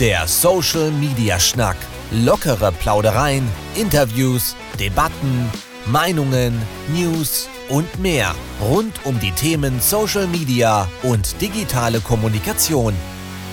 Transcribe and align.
Der 0.00 0.28
Social 0.28 0.90
Media 0.90 1.40
Schnack. 1.40 1.78
Lockere 2.10 2.70
Plaudereien, 2.70 3.48
Interviews, 3.76 4.54
Debatten, 4.78 5.50
Meinungen, 5.86 6.60
News 6.92 7.48
und 7.70 7.98
mehr 7.98 8.34
rund 8.60 9.06
um 9.06 9.18
die 9.20 9.30
Themen 9.30 9.80
Social 9.80 10.26
Media 10.26 10.86
und 11.02 11.40
digitale 11.40 12.00
Kommunikation. 12.00 12.92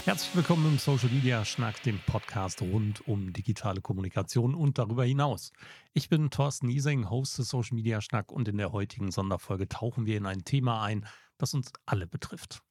Herzlich 0.03 0.35
willkommen 0.35 0.65
im 0.65 0.77
Social 0.79 1.07
Media 1.07 1.45
Schnack, 1.45 1.81
dem 1.83 2.01
Podcast 2.05 2.61
rund 2.61 3.07
um 3.07 3.31
digitale 3.31 3.79
Kommunikation 3.79 4.53
und 4.53 4.77
darüber 4.77 5.05
hinaus. 5.05 5.53
Ich 5.93 6.09
bin 6.09 6.29
Thorsten 6.29 6.67
Ising, 6.67 7.09
Host 7.09 7.37
des 7.37 7.47
Social 7.47 7.75
Media 7.75 8.01
Schnack 8.01 8.33
und 8.33 8.49
in 8.49 8.57
der 8.57 8.73
heutigen 8.73 9.11
Sonderfolge 9.11 9.69
tauchen 9.69 10.05
wir 10.05 10.17
in 10.17 10.25
ein 10.25 10.43
Thema 10.43 10.83
ein, 10.83 11.05
das 11.37 11.53
uns 11.53 11.71
alle 11.85 12.05
betrifft. 12.05 12.61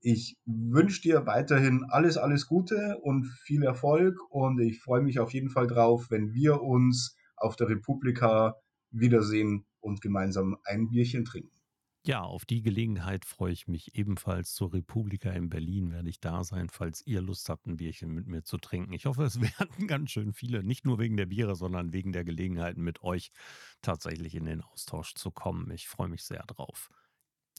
Ich 0.00 0.36
wünsche 0.44 1.02
dir 1.02 1.26
weiterhin 1.26 1.84
alles, 1.88 2.16
alles 2.16 2.46
Gute 2.46 2.98
und 3.02 3.26
viel 3.42 3.62
Erfolg 3.64 4.18
und 4.30 4.60
ich 4.60 4.80
freue 4.80 5.02
mich 5.02 5.18
auf 5.18 5.32
jeden 5.32 5.50
Fall 5.50 5.66
drauf, 5.66 6.06
wenn 6.10 6.32
wir 6.32 6.62
uns 6.62 7.16
auf 7.36 7.56
der 7.56 7.68
Republika 7.68 8.54
wiedersehen 8.90 9.66
und 9.80 10.00
gemeinsam 10.00 10.56
ein 10.64 10.88
Bierchen 10.88 11.24
trinken. 11.24 11.55
Ja, 12.06 12.22
auf 12.22 12.44
die 12.44 12.62
Gelegenheit 12.62 13.24
freue 13.24 13.52
ich 13.52 13.66
mich 13.66 13.96
ebenfalls. 13.96 14.54
Zur 14.54 14.72
Republika 14.72 15.30
in 15.30 15.48
Berlin 15.48 15.90
werde 15.90 16.08
ich 16.08 16.20
da 16.20 16.44
sein, 16.44 16.68
falls 16.68 17.04
ihr 17.04 17.20
Lust 17.20 17.48
habt, 17.48 17.66
ein 17.66 17.78
Bierchen 17.78 18.14
mit 18.14 18.28
mir 18.28 18.44
zu 18.44 18.58
trinken. 18.58 18.92
Ich 18.92 19.06
hoffe, 19.06 19.24
es 19.24 19.40
werden 19.58 19.88
ganz 19.88 20.12
schön 20.12 20.32
viele, 20.32 20.62
nicht 20.62 20.84
nur 20.84 21.00
wegen 21.00 21.16
der 21.16 21.26
Biere, 21.26 21.56
sondern 21.56 21.92
wegen 21.92 22.12
der 22.12 22.22
Gelegenheit, 22.22 22.76
mit 22.76 23.02
euch 23.02 23.32
tatsächlich 23.82 24.36
in 24.36 24.44
den 24.44 24.62
Austausch 24.62 25.14
zu 25.14 25.32
kommen. 25.32 25.68
Ich 25.72 25.88
freue 25.88 26.06
mich 26.06 26.22
sehr 26.22 26.44
drauf. 26.46 26.90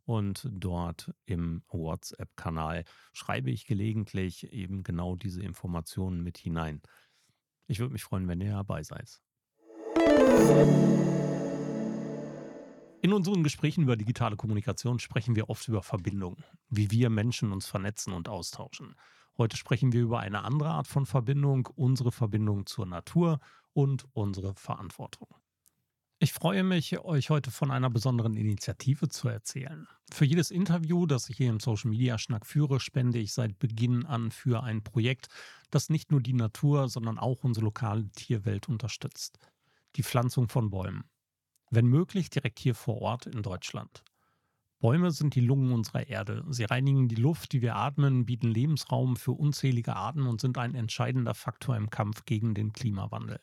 und 0.05 0.49
dort 0.51 1.13
im 1.25 1.63
WhatsApp-Kanal 1.69 2.83
schreibe 3.13 3.51
ich 3.51 3.65
gelegentlich 3.65 4.51
eben 4.51 4.83
genau 4.83 5.15
diese 5.15 5.41
Informationen 5.41 6.21
mit 6.23 6.37
hinein. 6.37 6.81
Ich 7.67 7.79
würde 7.79 7.93
mich 7.93 8.03
freuen, 8.03 8.27
wenn 8.27 8.41
ihr 8.41 8.51
dabei 8.51 8.83
seid. 8.83 9.21
In 13.05 13.13
unseren 13.13 13.43
Gesprächen 13.43 13.83
über 13.83 13.97
digitale 13.97 14.35
Kommunikation 14.35 14.97
sprechen 14.97 15.35
wir 15.35 15.51
oft 15.51 15.67
über 15.67 15.83
Verbindungen, 15.83 16.43
wie 16.69 16.89
wir 16.89 17.11
Menschen 17.11 17.51
uns 17.51 17.67
vernetzen 17.67 18.13
und 18.13 18.27
austauschen. 18.27 18.95
Heute 19.37 19.57
sprechen 19.57 19.93
wir 19.93 20.01
über 20.01 20.21
eine 20.21 20.43
andere 20.43 20.69
Art 20.69 20.87
von 20.87 21.05
Verbindung, 21.05 21.69
unsere 21.75 22.11
Verbindung 22.11 22.65
zur 22.65 22.87
Natur 22.87 23.41
und 23.73 24.07
unsere 24.13 24.55
Verantwortung. 24.55 25.27
Ich 26.17 26.33
freue 26.33 26.63
mich, 26.63 26.97
euch 26.97 27.29
heute 27.29 27.51
von 27.51 27.69
einer 27.69 27.91
besonderen 27.91 28.35
Initiative 28.35 29.07
zu 29.07 29.27
erzählen. 29.27 29.87
Für 30.11 30.25
jedes 30.25 30.49
Interview, 30.49 31.05
das 31.05 31.29
ich 31.29 31.37
hier 31.37 31.51
im 31.51 31.59
Social 31.59 31.91
Media 31.91 32.17
Schnack 32.17 32.47
führe, 32.47 32.79
spende 32.79 33.19
ich 33.19 33.33
seit 33.33 33.59
Beginn 33.59 34.07
an 34.07 34.31
für 34.31 34.63
ein 34.63 34.83
Projekt, 34.83 35.27
das 35.69 35.91
nicht 35.91 36.09
nur 36.09 36.21
die 36.21 36.33
Natur, 36.33 36.89
sondern 36.89 37.19
auch 37.19 37.43
unsere 37.43 37.65
lokale 37.65 38.09
Tierwelt 38.13 38.67
unterstützt. 38.67 39.37
Die 39.95 40.01
Pflanzung 40.01 40.49
von 40.49 40.71
Bäumen 40.71 41.03
wenn 41.69 41.87
möglich 41.87 42.29
direkt 42.29 42.59
hier 42.59 42.75
vor 42.75 43.01
Ort 43.01 43.25
in 43.25 43.41
Deutschland. 43.41 44.03
Bäume 44.79 45.11
sind 45.11 45.35
die 45.35 45.41
Lungen 45.41 45.71
unserer 45.71 46.07
Erde. 46.07 46.45
Sie 46.49 46.65
reinigen 46.65 47.07
die 47.07 47.15
Luft, 47.15 47.53
die 47.53 47.61
wir 47.61 47.75
atmen, 47.75 48.25
bieten 48.25 48.47
Lebensraum 48.47 49.15
für 49.15 49.31
unzählige 49.31 49.95
Arten 49.95 50.27
und 50.27 50.41
sind 50.41 50.57
ein 50.57 50.75
entscheidender 50.75 51.33
Faktor 51.33 51.75
im 51.75 51.89
Kampf 51.89 52.25
gegen 52.25 52.53
den 52.53 52.73
Klimawandel. 52.73 53.39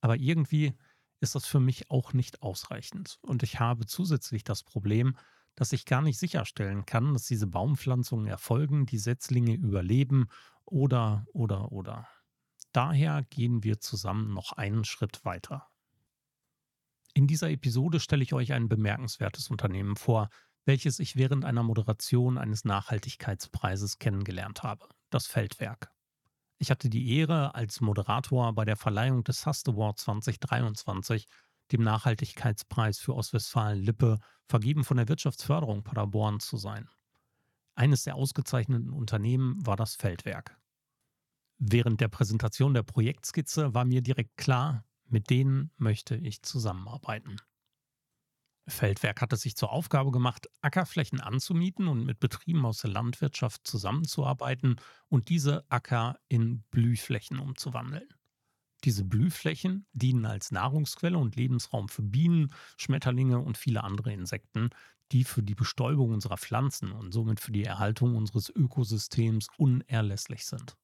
Aber 0.00 0.16
irgendwie 0.16 0.74
ist 1.20 1.34
das 1.34 1.46
für 1.46 1.60
mich 1.60 1.90
auch 1.90 2.12
nicht 2.12 2.42
ausreichend. 2.42 3.18
Und 3.22 3.42
ich 3.42 3.60
habe 3.60 3.86
zusätzlich 3.86 4.44
das 4.44 4.62
Problem, 4.62 5.16
dass 5.54 5.72
ich 5.72 5.84
gar 5.84 6.00
nicht 6.00 6.18
sicherstellen 6.18 6.86
kann, 6.86 7.12
dass 7.12 7.24
diese 7.24 7.46
Baumpflanzungen 7.46 8.26
erfolgen, 8.26 8.86
die 8.86 8.98
Setzlinge 8.98 9.54
überleben 9.54 10.28
oder, 10.64 11.26
oder, 11.32 11.72
oder. 11.72 12.08
Daher 12.72 13.24
gehen 13.24 13.64
wir 13.64 13.80
zusammen 13.80 14.32
noch 14.32 14.52
einen 14.52 14.84
Schritt 14.84 15.24
weiter. 15.24 15.66
In 17.14 17.26
dieser 17.26 17.50
Episode 17.50 18.00
stelle 18.00 18.22
ich 18.22 18.32
euch 18.32 18.52
ein 18.52 18.68
bemerkenswertes 18.68 19.50
Unternehmen 19.50 19.96
vor, 19.96 20.28
welches 20.64 20.98
ich 20.98 21.16
während 21.16 21.44
einer 21.44 21.62
Moderation 21.62 22.38
eines 22.38 22.64
Nachhaltigkeitspreises 22.64 23.98
kennengelernt 23.98 24.62
habe, 24.62 24.86
das 25.10 25.26
Feldwerk. 25.26 25.90
Ich 26.58 26.70
hatte 26.70 26.90
die 26.90 27.16
Ehre, 27.16 27.54
als 27.54 27.80
Moderator 27.80 28.54
bei 28.54 28.64
der 28.64 28.76
Verleihung 28.76 29.24
des 29.24 29.46
Hust 29.46 29.68
Award 29.68 29.98
2023, 29.98 31.26
dem 31.72 31.82
Nachhaltigkeitspreis 31.82 32.98
für 32.98 33.14
Ostwestfalen-Lippe, 33.14 34.18
vergeben 34.46 34.84
von 34.84 34.98
der 34.98 35.08
Wirtschaftsförderung 35.08 35.82
Paderborn 35.82 36.38
zu 36.38 36.56
sein. 36.58 36.88
Eines 37.74 38.04
der 38.04 38.16
ausgezeichneten 38.16 38.90
Unternehmen 38.90 39.64
war 39.64 39.76
das 39.76 39.96
Feldwerk. 39.96 40.60
Während 41.58 42.00
der 42.00 42.08
Präsentation 42.08 42.74
der 42.74 42.82
Projektskizze 42.82 43.74
war 43.74 43.84
mir 43.84 44.02
direkt 44.02 44.36
klar, 44.36 44.84
mit 45.10 45.30
denen 45.30 45.70
möchte 45.76 46.16
ich 46.16 46.42
zusammenarbeiten. 46.42 47.36
Feldwerk 48.68 49.20
hat 49.20 49.32
es 49.32 49.42
sich 49.42 49.56
zur 49.56 49.72
Aufgabe 49.72 50.10
gemacht, 50.10 50.48
Ackerflächen 50.60 51.20
anzumieten 51.20 51.88
und 51.88 52.04
mit 52.04 52.20
Betrieben 52.20 52.64
aus 52.64 52.78
der 52.78 52.90
Landwirtschaft 52.90 53.66
zusammenzuarbeiten 53.66 54.76
und 55.08 55.28
diese 55.28 55.64
Acker 55.70 56.18
in 56.28 56.62
Blühflächen 56.70 57.38
umzuwandeln. 57.38 58.08
Diese 58.84 59.04
Blühflächen 59.04 59.86
dienen 59.92 60.24
als 60.24 60.52
Nahrungsquelle 60.52 61.18
und 61.18 61.36
Lebensraum 61.36 61.88
für 61.88 62.02
Bienen, 62.02 62.54
Schmetterlinge 62.78 63.38
und 63.38 63.58
viele 63.58 63.84
andere 63.84 64.12
Insekten, 64.12 64.70
die 65.12 65.24
für 65.24 65.42
die 65.42 65.54
Bestäubung 65.54 66.12
unserer 66.12 66.38
Pflanzen 66.38 66.92
und 66.92 67.12
somit 67.12 67.40
für 67.40 67.52
die 67.52 67.64
Erhaltung 67.64 68.16
unseres 68.16 68.48
Ökosystems 68.48 69.48
unerlässlich 69.58 70.46
sind. 70.46 70.76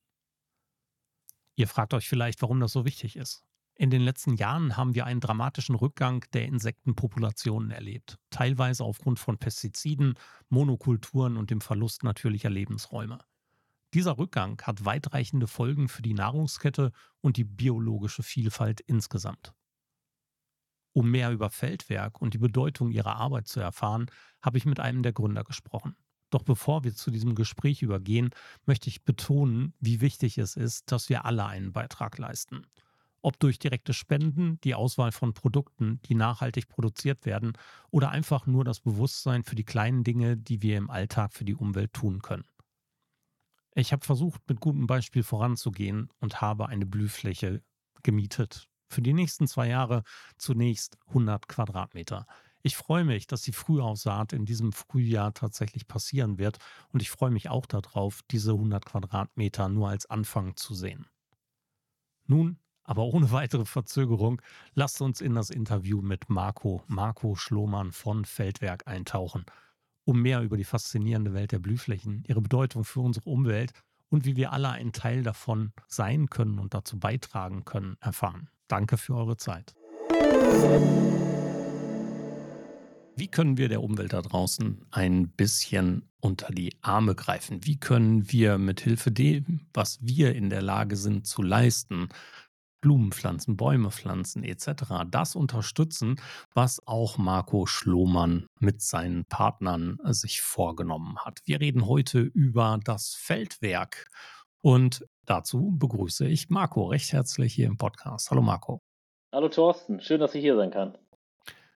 Ihr 1.54 1.68
fragt 1.68 1.94
euch 1.94 2.08
vielleicht, 2.08 2.42
warum 2.42 2.60
das 2.60 2.72
so 2.72 2.84
wichtig 2.84 3.16
ist. 3.16 3.45
In 3.78 3.90
den 3.90 4.00
letzten 4.00 4.36
Jahren 4.36 4.78
haben 4.78 4.94
wir 4.94 5.04
einen 5.04 5.20
dramatischen 5.20 5.74
Rückgang 5.74 6.24
der 6.32 6.46
Insektenpopulationen 6.46 7.70
erlebt, 7.70 8.18
teilweise 8.30 8.84
aufgrund 8.84 9.18
von 9.18 9.36
Pestiziden, 9.36 10.14
Monokulturen 10.48 11.36
und 11.36 11.50
dem 11.50 11.60
Verlust 11.60 12.02
natürlicher 12.02 12.48
Lebensräume. 12.48 13.18
Dieser 13.92 14.16
Rückgang 14.16 14.60
hat 14.62 14.86
weitreichende 14.86 15.46
Folgen 15.46 15.88
für 15.88 16.00
die 16.00 16.14
Nahrungskette 16.14 16.90
und 17.20 17.36
die 17.36 17.44
biologische 17.44 18.22
Vielfalt 18.22 18.80
insgesamt. 18.80 19.52
Um 20.94 21.10
mehr 21.10 21.30
über 21.30 21.50
Feldwerk 21.50 22.22
und 22.22 22.32
die 22.32 22.38
Bedeutung 22.38 22.90
ihrer 22.90 23.16
Arbeit 23.16 23.46
zu 23.46 23.60
erfahren, 23.60 24.06
habe 24.40 24.56
ich 24.56 24.64
mit 24.64 24.80
einem 24.80 25.02
der 25.02 25.12
Gründer 25.12 25.44
gesprochen. 25.44 25.96
Doch 26.30 26.44
bevor 26.44 26.82
wir 26.84 26.94
zu 26.94 27.10
diesem 27.10 27.34
Gespräch 27.34 27.82
übergehen, 27.82 28.30
möchte 28.64 28.88
ich 28.88 29.04
betonen, 29.04 29.74
wie 29.80 30.00
wichtig 30.00 30.38
es 30.38 30.56
ist, 30.56 30.90
dass 30.90 31.10
wir 31.10 31.26
alle 31.26 31.44
einen 31.44 31.74
Beitrag 31.74 32.16
leisten. 32.16 32.66
Ob 33.22 33.38
durch 33.40 33.58
direkte 33.58 33.92
Spenden, 33.92 34.60
die 34.62 34.74
Auswahl 34.74 35.12
von 35.12 35.34
Produkten, 35.34 36.00
die 36.04 36.14
nachhaltig 36.14 36.68
produziert 36.68 37.24
werden, 37.26 37.54
oder 37.90 38.10
einfach 38.10 38.46
nur 38.46 38.64
das 38.64 38.80
Bewusstsein 38.80 39.42
für 39.42 39.56
die 39.56 39.64
kleinen 39.64 40.04
Dinge, 40.04 40.36
die 40.36 40.62
wir 40.62 40.76
im 40.76 40.90
Alltag 40.90 41.32
für 41.32 41.44
die 41.44 41.54
Umwelt 41.54 41.92
tun 41.92 42.22
können. 42.22 42.44
Ich 43.74 43.92
habe 43.92 44.04
versucht, 44.04 44.40
mit 44.48 44.60
gutem 44.60 44.86
Beispiel 44.86 45.22
voranzugehen 45.22 46.08
und 46.18 46.40
habe 46.40 46.68
eine 46.68 46.86
Blühfläche 46.86 47.62
gemietet. 48.02 48.68
Für 48.88 49.02
die 49.02 49.12
nächsten 49.12 49.46
zwei 49.46 49.68
Jahre 49.68 50.02
zunächst 50.38 50.96
100 51.08 51.48
Quadratmeter. 51.48 52.26
Ich 52.62 52.76
freue 52.76 53.04
mich, 53.04 53.26
dass 53.26 53.42
die 53.42 53.52
Frühaussaat 53.52 54.32
in 54.32 54.44
diesem 54.44 54.72
Frühjahr 54.72 55.34
tatsächlich 55.34 55.86
passieren 55.86 56.38
wird 56.38 56.58
und 56.88 57.02
ich 57.02 57.10
freue 57.10 57.30
mich 57.30 57.48
auch 57.48 57.66
darauf, 57.66 58.22
diese 58.30 58.52
100 58.52 58.84
Quadratmeter 58.84 59.68
nur 59.68 59.88
als 59.88 60.06
Anfang 60.06 60.56
zu 60.56 60.74
sehen. 60.74 61.06
Nun, 62.26 62.58
aber 62.86 63.04
ohne 63.04 63.30
weitere 63.32 63.64
Verzögerung, 63.64 64.40
lasst 64.74 65.02
uns 65.02 65.20
in 65.20 65.34
das 65.34 65.50
Interview 65.50 66.00
mit 66.00 66.30
Marco, 66.30 66.82
Marco 66.86 67.34
Schlohmann 67.34 67.92
von 67.92 68.24
Feldwerk 68.24 68.86
eintauchen, 68.86 69.44
um 70.04 70.22
mehr 70.22 70.42
über 70.42 70.56
die 70.56 70.64
faszinierende 70.64 71.34
Welt 71.34 71.52
der 71.52 71.58
Blühflächen, 71.58 72.24
ihre 72.26 72.40
Bedeutung 72.40 72.84
für 72.84 73.00
unsere 73.00 73.28
Umwelt 73.28 73.72
und 74.08 74.24
wie 74.24 74.36
wir 74.36 74.52
alle 74.52 74.70
ein 74.70 74.92
Teil 74.92 75.22
davon 75.22 75.72
sein 75.88 76.30
können 76.30 76.58
und 76.58 76.74
dazu 76.74 76.98
beitragen 76.98 77.64
können, 77.64 77.96
erfahren. 78.00 78.48
Danke 78.68 78.96
für 78.96 79.14
eure 79.14 79.36
Zeit. 79.36 79.74
Wie 83.18 83.28
können 83.28 83.56
wir 83.56 83.70
der 83.70 83.82
Umwelt 83.82 84.12
da 84.12 84.20
draußen 84.20 84.84
ein 84.90 85.28
bisschen 85.30 86.02
unter 86.20 86.52
die 86.52 86.76
Arme 86.82 87.14
greifen? 87.14 87.64
Wie 87.64 87.78
können 87.78 88.30
wir 88.30 88.58
mit 88.58 88.80
Hilfe 88.80 89.10
dem, 89.10 89.60
was 89.72 89.98
wir 90.02 90.34
in 90.34 90.50
der 90.50 90.60
Lage 90.60 90.96
sind 90.96 91.26
zu 91.26 91.42
leisten, 91.42 92.10
Blumen 92.86 93.10
pflanzen, 93.10 93.56
Bäume 93.56 93.90
pflanzen 93.90 94.44
etc. 94.44 95.08
Das 95.10 95.34
unterstützen, 95.34 96.20
was 96.54 96.86
auch 96.86 97.18
Marco 97.18 97.66
Schlohmann 97.66 98.46
mit 98.60 98.80
seinen 98.80 99.24
Partnern 99.24 99.98
sich 100.04 100.40
vorgenommen 100.40 101.18
hat. 101.18 101.40
Wir 101.46 101.60
reden 101.60 101.88
heute 101.88 102.20
über 102.20 102.78
das 102.84 103.12
Feldwerk 103.14 104.06
und 104.62 105.04
dazu 105.24 105.74
begrüße 105.76 106.28
ich 106.28 106.48
Marco 106.48 106.86
recht 106.86 107.12
herzlich 107.12 107.54
hier 107.54 107.66
im 107.66 107.76
Podcast. 107.76 108.30
Hallo 108.30 108.40
Marco. 108.40 108.80
Hallo 109.32 109.48
Thorsten, 109.48 110.00
schön, 110.00 110.20
dass 110.20 110.36
ich 110.36 110.42
hier 110.42 110.54
sein 110.54 110.70
kann. 110.70 110.96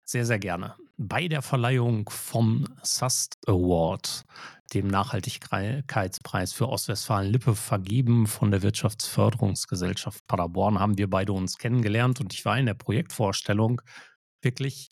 Sehr, 0.02 0.26
sehr 0.26 0.40
gerne. 0.40 0.74
Bei 0.98 1.28
der 1.28 1.42
Verleihung 1.42 2.08
vom 2.08 2.64
SUST 2.82 3.36
Award, 3.46 4.24
dem 4.72 4.86
Nachhaltigkeitspreis 4.86 6.54
für 6.54 6.70
Ostwestfalen-Lippe, 6.70 7.54
vergeben 7.54 8.26
von 8.26 8.50
der 8.50 8.62
Wirtschaftsförderungsgesellschaft 8.62 10.26
Paderborn, 10.26 10.78
haben 10.78 10.96
wir 10.96 11.10
beide 11.10 11.34
uns 11.34 11.58
kennengelernt 11.58 12.20
und 12.20 12.32
ich 12.32 12.46
war 12.46 12.58
in 12.58 12.64
der 12.64 12.72
Projektvorstellung 12.74 13.82
wirklich 14.40 14.88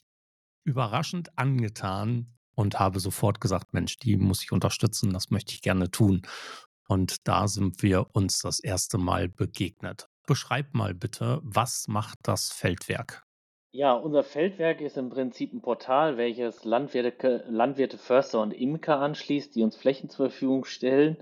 überraschend 0.64 1.38
angetan 1.38 2.36
und 2.54 2.78
habe 2.78 3.00
sofort 3.00 3.40
gesagt, 3.40 3.72
Mensch, 3.72 3.96
die 3.96 4.18
muss 4.18 4.42
ich 4.42 4.52
unterstützen, 4.52 5.10
das 5.10 5.30
möchte 5.30 5.54
ich 5.54 5.62
gerne 5.62 5.90
tun. 5.90 6.20
Und 6.86 7.26
da 7.26 7.48
sind 7.48 7.82
wir 7.82 8.14
uns 8.14 8.40
das 8.40 8.60
erste 8.60 8.98
Mal 8.98 9.30
begegnet. 9.30 10.06
Beschreib 10.26 10.74
mal 10.74 10.92
bitte, 10.92 11.40
was 11.42 11.88
macht 11.88 12.18
das 12.22 12.50
Feldwerk? 12.50 13.23
Ja, 13.76 13.94
unser 13.94 14.22
Feldwerk 14.22 14.80
ist 14.80 14.96
im 14.96 15.10
Prinzip 15.10 15.52
ein 15.52 15.60
Portal, 15.60 16.16
welches 16.16 16.64
Landwirte, 16.64 17.44
Landwirte, 17.48 17.98
Förster 17.98 18.40
und 18.40 18.52
Imker 18.52 19.00
anschließt, 19.00 19.56
die 19.56 19.64
uns 19.64 19.74
Flächen 19.74 20.08
zur 20.08 20.30
Verfügung 20.30 20.64
stellen. 20.64 21.16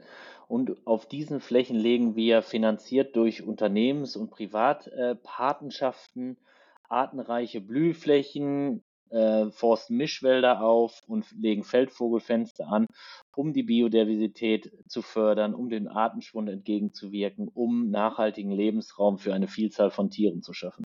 Und 0.48 0.86
auf 0.86 1.06
diesen 1.06 1.40
Flächen 1.40 1.76
legen 1.76 2.14
wir 2.14 2.42
finanziert 2.42 3.16
durch 3.16 3.42
Unternehmens- 3.42 4.16
und 4.16 4.28
Privatpatenschaften 4.28 6.36
artenreiche 6.90 7.62
Blühflächen, 7.62 8.84
äh, 9.08 9.46
forsten 9.46 9.96
Mischwälder 9.96 10.60
auf 10.60 11.02
und 11.06 11.30
legen 11.30 11.64
Feldvogelfenster 11.64 12.68
an, 12.68 12.86
um 13.34 13.54
die 13.54 13.62
Biodiversität 13.62 14.70
zu 14.88 15.00
fördern, 15.00 15.54
um 15.54 15.70
dem 15.70 15.88
Artenschwund 15.88 16.50
entgegenzuwirken, 16.50 17.48
um 17.48 17.88
nachhaltigen 17.88 18.52
Lebensraum 18.52 19.16
für 19.16 19.32
eine 19.32 19.48
Vielzahl 19.48 19.90
von 19.90 20.10
Tieren 20.10 20.42
zu 20.42 20.52
schaffen. 20.52 20.84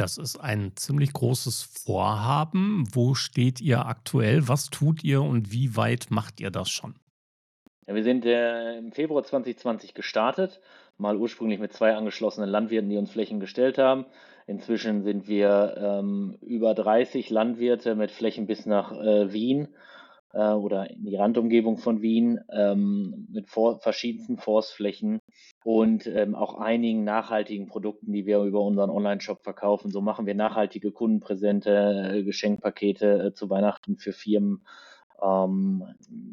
Das 0.00 0.16
ist 0.16 0.38
ein 0.38 0.72
ziemlich 0.76 1.12
großes 1.12 1.60
Vorhaben. 1.84 2.88
Wo 2.90 3.14
steht 3.14 3.60
ihr 3.60 3.84
aktuell? 3.84 4.48
Was 4.48 4.70
tut 4.70 5.04
ihr 5.04 5.20
und 5.20 5.52
wie 5.52 5.76
weit 5.76 6.06
macht 6.08 6.40
ihr 6.40 6.50
das 6.50 6.70
schon? 6.70 6.94
Ja, 7.86 7.94
wir 7.94 8.02
sind 8.02 8.24
äh, 8.24 8.78
im 8.78 8.92
Februar 8.92 9.24
2020 9.24 9.92
gestartet, 9.92 10.62
mal 10.96 11.18
ursprünglich 11.18 11.60
mit 11.60 11.74
zwei 11.74 11.94
angeschlossenen 11.94 12.48
Landwirten, 12.48 12.88
die 12.88 12.96
uns 12.96 13.10
Flächen 13.10 13.40
gestellt 13.40 13.76
haben. 13.76 14.06
Inzwischen 14.46 15.02
sind 15.02 15.28
wir 15.28 15.74
ähm, 15.76 16.38
über 16.40 16.72
30 16.72 17.28
Landwirte 17.28 17.94
mit 17.94 18.10
Flächen 18.10 18.46
bis 18.46 18.64
nach 18.64 18.92
äh, 18.92 19.34
Wien 19.34 19.68
äh, 20.32 20.52
oder 20.52 20.90
in 20.90 21.04
die 21.04 21.16
Randumgebung 21.16 21.78
von 21.78 22.02
Wien 22.02 22.40
ähm, 22.52 23.26
mit 23.30 23.48
vor, 23.48 23.80
verschiedensten 23.80 24.38
Forstflächen 24.38 25.20
und 25.64 26.06
ähm, 26.06 26.34
auch 26.34 26.54
einigen 26.54 27.04
nachhaltigen 27.04 27.66
Produkten, 27.66 28.12
die 28.12 28.26
wir 28.26 28.40
über 28.40 28.60
unseren 28.60 28.90
Online-Shop 28.90 29.42
verkaufen. 29.42 29.90
So 29.90 30.00
machen 30.00 30.26
wir 30.26 30.34
nachhaltige 30.34 30.92
Kundenpräsente, 30.92 32.12
äh, 32.14 32.22
Geschenkpakete 32.22 33.26
äh, 33.26 33.34
zu 33.34 33.50
Weihnachten 33.50 33.96
für 33.96 34.12
Firmen. 34.12 34.64
Ähm, 35.22 35.84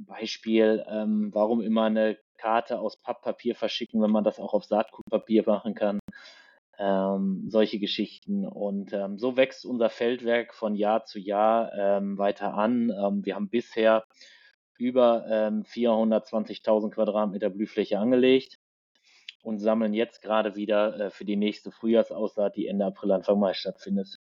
Beispiel, 0.07 0.85
ähm, 0.89 1.29
warum 1.33 1.61
immer 1.61 1.83
eine 1.83 2.17
Karte 2.38 2.79
aus 2.79 2.97
Papppapier 2.97 3.55
verschicken, 3.55 4.01
wenn 4.01 4.11
man 4.11 4.23
das 4.23 4.39
auch 4.39 4.53
auf 4.53 4.63
Saatgutpapier 4.63 5.44
machen 5.45 5.73
kann 5.73 5.99
ähm, 6.77 7.45
solche 7.47 7.79
Geschichten. 7.79 8.45
Und 8.45 8.94
ähm, 8.94 9.18
so 9.18 9.38
wächst 9.38 9.65
unser 9.65 9.89
Feldwerk 9.89 10.53
von 10.53 10.75
Jahr 10.75 11.06
zu 11.06 11.19
Jahr 11.19 11.71
ähm, 11.74 12.18
weiter 12.18 12.53
an. 12.53 12.89
Ähm, 12.89 13.25
wir 13.25 13.35
haben 13.35 13.50
bisher 13.50 14.06
über 14.77 15.25
420.000 15.27 16.83
ähm, 16.83 16.91
Quadratmeter 16.91 17.50
Blühfläche 17.50 17.97
angelegt 17.97 18.59
und 19.41 19.59
sammeln 19.59 19.94
jetzt 19.94 20.21
gerade 20.21 20.56
wieder 20.56 21.00
äh, 21.00 21.09
für 21.09 21.25
die 21.25 21.35
nächste 21.35 21.71
Frühjahrsaussaat, 21.71 22.56
die 22.56 22.68
Ende 22.68 22.85
April, 22.85 23.12
Anfang 23.12 23.39
Mai 23.39 23.53
stattfindet. 23.53 24.19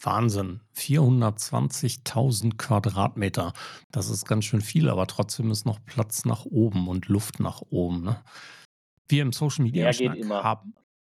Wahnsinn. 0.00 0.60
420.000 0.76 2.56
Quadratmeter. 2.56 3.52
Das 3.90 4.10
ist 4.10 4.26
ganz 4.26 4.44
schön 4.44 4.60
viel, 4.60 4.88
aber 4.88 5.06
trotzdem 5.06 5.50
ist 5.50 5.66
noch 5.66 5.84
Platz 5.84 6.24
nach 6.24 6.44
oben 6.44 6.88
und 6.88 7.08
Luft 7.08 7.40
nach 7.40 7.62
oben. 7.70 8.02
Ne? 8.02 8.22
Wir 9.08 9.22
im 9.22 9.32
Social 9.32 9.64
Media 9.64 9.90
haben, 9.90 10.74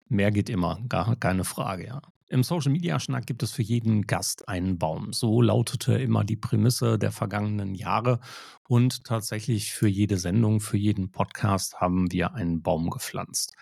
Mehr 0.08 0.30
geht 0.30 0.48
immer, 0.48 0.80
gar 0.88 1.16
keine 1.16 1.44
Frage, 1.44 1.86
ja. 1.86 2.02
Im 2.30 2.42
Social 2.42 2.72
Media 2.72 3.00
Schnack 3.00 3.26
gibt 3.26 3.42
es 3.42 3.52
für 3.52 3.62
jeden 3.62 4.06
Gast 4.06 4.48
einen 4.48 4.78
Baum. 4.78 5.14
So 5.14 5.40
lautete 5.40 5.94
immer 5.94 6.24
die 6.24 6.36
Prämisse 6.36 6.98
der 6.98 7.10
vergangenen 7.10 7.74
Jahre. 7.74 8.20
Und 8.68 9.04
tatsächlich 9.04 9.72
für 9.72 9.88
jede 9.88 10.18
Sendung, 10.18 10.60
für 10.60 10.76
jeden 10.76 11.10
Podcast 11.10 11.80
haben 11.80 12.12
wir 12.12 12.34
einen 12.34 12.60
Baum 12.60 12.90
gepflanzt. 12.90 13.54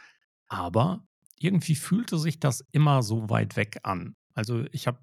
Aber 0.49 1.07
irgendwie 1.39 1.77
fühlte 1.77 2.19
sich 2.19 2.41
das 2.41 2.65
immer 2.73 3.05
so 3.05 3.31
weit 3.31 3.57
weg 3.57 3.79
an. 3.85 4.17
Also 4.35 4.65
ich 4.73 4.89
habe 4.89 4.99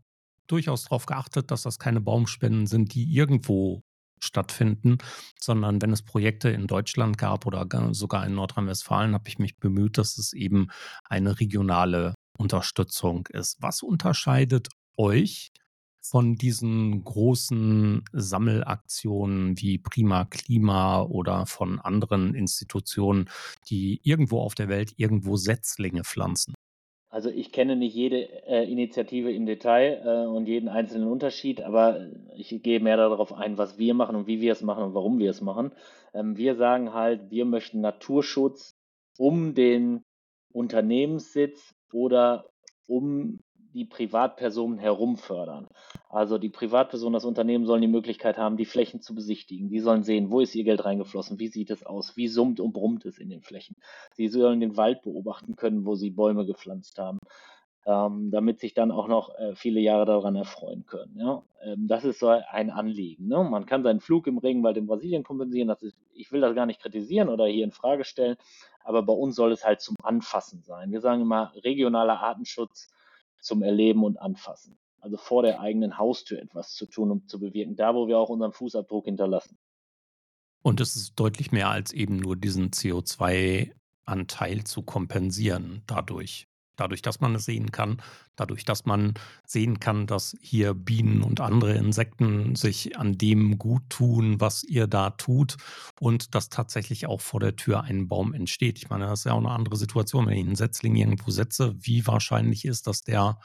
durchaus 0.48 0.84
darauf 0.84 1.06
geachtet, 1.06 1.50
dass 1.50 1.64
das 1.64 1.80
keine 1.80 2.02
Baumspenden 2.02 2.68
sind, 2.68 2.94
die 2.94 3.14
irgendwo 3.16 3.84
stattfinden, 4.22 4.98
sondern 5.40 5.82
wenn 5.82 5.92
es 5.92 6.02
Projekte 6.02 6.50
in 6.50 6.68
Deutschland 6.68 7.18
gab 7.18 7.46
oder 7.46 7.68
sogar 7.94 8.26
in 8.26 8.36
Nordrhein-Westfalen, 8.36 9.14
habe 9.14 9.28
ich 9.28 9.40
mich 9.40 9.58
bemüht, 9.58 9.98
dass 9.98 10.18
es 10.18 10.34
eben 10.34 10.68
eine 11.04 11.40
regionale 11.40 12.14
Unterstützung 12.38 13.28
ist. 13.32 13.58
Was 13.62 13.84
unterscheidet 13.84 14.70
euch 14.98 15.52
von 16.02 16.36
diesen 16.36 17.04
großen 17.04 18.04
Sammelaktionen 18.12 19.58
wie 19.60 19.78
Prima 19.78 20.26
Klima 20.26 21.02
oder 21.02 21.46
von 21.46 21.80
anderen 21.80 22.36
Institutionen, 22.36 23.30
die 23.70 24.02
irgendwo 24.04 24.42
auf 24.42 24.54
der 24.54 24.68
Welt 24.68 24.94
irgendwo 24.98 25.38
Setzlinge 25.38 26.04
pflanzen? 26.04 26.54
Also 27.14 27.30
ich 27.30 27.52
kenne 27.52 27.76
nicht 27.76 27.94
jede 27.94 28.24
äh, 28.48 28.64
Initiative 28.64 29.32
im 29.32 29.46
Detail 29.46 30.02
äh, 30.04 30.26
und 30.26 30.48
jeden 30.48 30.68
einzelnen 30.68 31.08
Unterschied, 31.08 31.62
aber 31.62 32.08
ich 32.36 32.50
gehe 32.64 32.80
mehr 32.80 32.98
darauf 32.98 33.34
ein, 33.34 33.60
was 33.60 33.78
wir 33.78 33.94
machen 33.94 34.16
und 34.16 34.26
wie 34.26 34.42
wir 34.42 34.52
es 34.52 34.64
machen 34.64 34.84
und 34.84 34.96
warum 34.96 35.20
wir 35.20 35.30
es 35.30 35.40
machen. 35.40 35.74
Ähm, 36.16 36.38
wir 36.38 36.56
sagen 36.56 36.92
halt, 36.92 37.30
wir 37.30 37.46
möchten 37.46 37.82
Naturschutz 37.82 38.76
um 39.20 39.54
den 39.54 40.02
Unternehmenssitz 40.52 41.76
oder 41.92 42.50
um 42.88 43.42
die 43.74 43.86
Privatpersonen 43.86 44.78
herum 44.78 45.18
fördern. 45.18 45.68
Also 46.10 46.38
die 46.38 46.50
Privatpersonen, 46.50 47.14
das 47.14 47.26
Unternehmen 47.26 47.66
sollen 47.66 47.82
die 47.82 47.88
Möglichkeit 47.88 48.38
haben, 48.38 48.58
die 48.58 48.66
Flächen 48.66 49.02
zu 49.02 49.16
besichtigen. 49.16 49.70
Die 49.70 49.80
sollen 49.80 50.04
sehen, 50.04 50.30
wo 50.32 50.40
ist 50.42 50.56
ihr 50.56 50.64
Geld 50.64 50.86
reingeflossen, 50.86 51.40
wie 51.40 51.48
sieht 51.48 51.72
es 51.72 51.86
aus, 51.86 52.16
wie 52.16 52.28
summt 52.28 52.60
und 52.60 52.74
brummt 52.74 53.06
es 53.06 53.18
in 53.18 53.30
den 53.30 53.42
Flächen. 53.42 53.76
Sie 54.14 54.28
sollen 54.28 54.60
den 54.60 54.78
Wald 54.78 55.02
beobachten 55.02 55.56
können, 55.56 55.86
wo 55.86 55.96
sie 55.96 56.12
Bäume 56.12 56.46
gepflanzt 56.46 57.00
haben. 57.00 57.20
ähm, 57.86 58.32
damit 58.32 58.60
sich 58.60 58.74
dann 58.74 58.92
auch 58.92 59.08
noch 59.08 59.38
äh, 59.38 59.56
viele 59.56 59.80
Jahre 59.80 60.06
daran 60.06 60.36
erfreuen 60.36 60.86
können. 60.86 61.18
Ja? 61.18 61.44
Ähm, 61.62 61.88
das 61.88 62.06
ist 62.06 62.20
so 62.20 62.28
ein 62.30 62.70
Anliegen. 62.70 63.28
Ne? 63.28 63.44
Man 63.44 63.66
kann 63.66 63.84
seinen 63.84 64.00
Flug 64.00 64.28
im 64.28 64.38
Regenwald 64.38 64.78
in 64.78 64.88
Brasilien 64.88 65.24
kompensieren. 65.24 65.70
Ist, 65.70 65.98
ich 66.14 66.32
will 66.32 66.42
das 66.42 66.56
gar 66.56 66.66
nicht 66.66 66.82
kritisieren 66.82 67.30
oder 67.30 67.46
hier 67.46 67.64
in 67.66 67.72
Frage 67.72 68.06
stellen, 68.06 68.38
aber 68.84 69.04
bei 69.04 69.14
uns 69.14 69.36
soll 69.36 69.52
es 69.52 69.66
halt 69.66 69.82
zum 69.82 69.96
Anfassen 70.02 70.62
sein. 70.64 70.92
Wir 70.92 71.02
sagen 71.02 71.22
immer 71.22 71.52
regionaler 71.64 72.22
Artenschutz 72.22 72.93
zum 73.44 73.62
Erleben 73.62 74.04
und 74.04 74.18
Anfassen. 74.18 74.78
Also 75.00 75.18
vor 75.18 75.44
der 75.44 75.60
eigenen 75.60 75.98
Haustür 75.98 76.42
etwas 76.42 76.74
zu 76.74 76.86
tun, 76.86 77.12
um 77.12 77.28
zu 77.28 77.40
bewirken, 77.40 77.76
da 77.76 77.94
wo 77.94 78.08
wir 78.08 78.18
auch 78.18 78.30
unseren 78.30 78.54
Fußabdruck 78.54 79.06
hinterlassen. 79.06 79.58
Und 80.62 80.80
es 80.80 80.96
ist 80.96 81.20
deutlich 81.20 81.52
mehr 81.52 81.70
als 81.70 81.92
eben 81.92 82.16
nur 82.16 82.38
diesen 82.38 82.72
CO2-Anteil 82.72 84.64
zu 84.64 84.82
kompensieren 84.82 85.84
dadurch. 85.88 86.48
Dadurch, 86.76 87.02
dass 87.02 87.20
man 87.20 87.36
es 87.36 87.46
sehen 87.46 87.72
kann, 87.72 88.02
dadurch, 88.36 88.66
dass 88.66 88.86
man 88.86 89.14
sehen 89.46 89.80
kann, 89.80 90.08
dass 90.08 90.36
hier 90.42 90.74
Bienen 90.74 91.22
und 91.22 91.40
andere 91.40 91.74
Insekten 91.76 92.56
sich 92.56 92.98
an 92.98 93.18
dem 93.18 93.60
gut 93.60 93.84
tun, 93.90 94.40
was 94.40 94.64
ihr 94.64 94.88
da 94.88 95.12
tut 95.12 95.58
und 96.00 96.34
dass 96.34 96.50
tatsächlich 96.50 97.06
auch 97.06 97.22
vor 97.22 97.40
der 97.40 97.56
Tür 97.56 97.84
ein 97.84 98.08
Baum 98.08 98.34
entsteht. 98.34 98.78
Ich 98.78 98.90
meine, 98.90 99.06
das 99.06 99.20
ist 99.20 99.26
ja 99.26 99.34
auch 99.34 99.40
eine 99.40 99.52
andere 99.52 99.78
Situation, 99.78 100.26
wenn 100.26 100.38
ich 100.38 100.46
einen 100.46 100.56
Setzling 100.56 100.96
irgendwo 100.96 101.32
setze. 101.32 101.76
Wie 101.78 102.08
wahrscheinlich 102.08 102.66
ist, 102.66 102.88
dass 102.88 103.04
der 103.04 103.40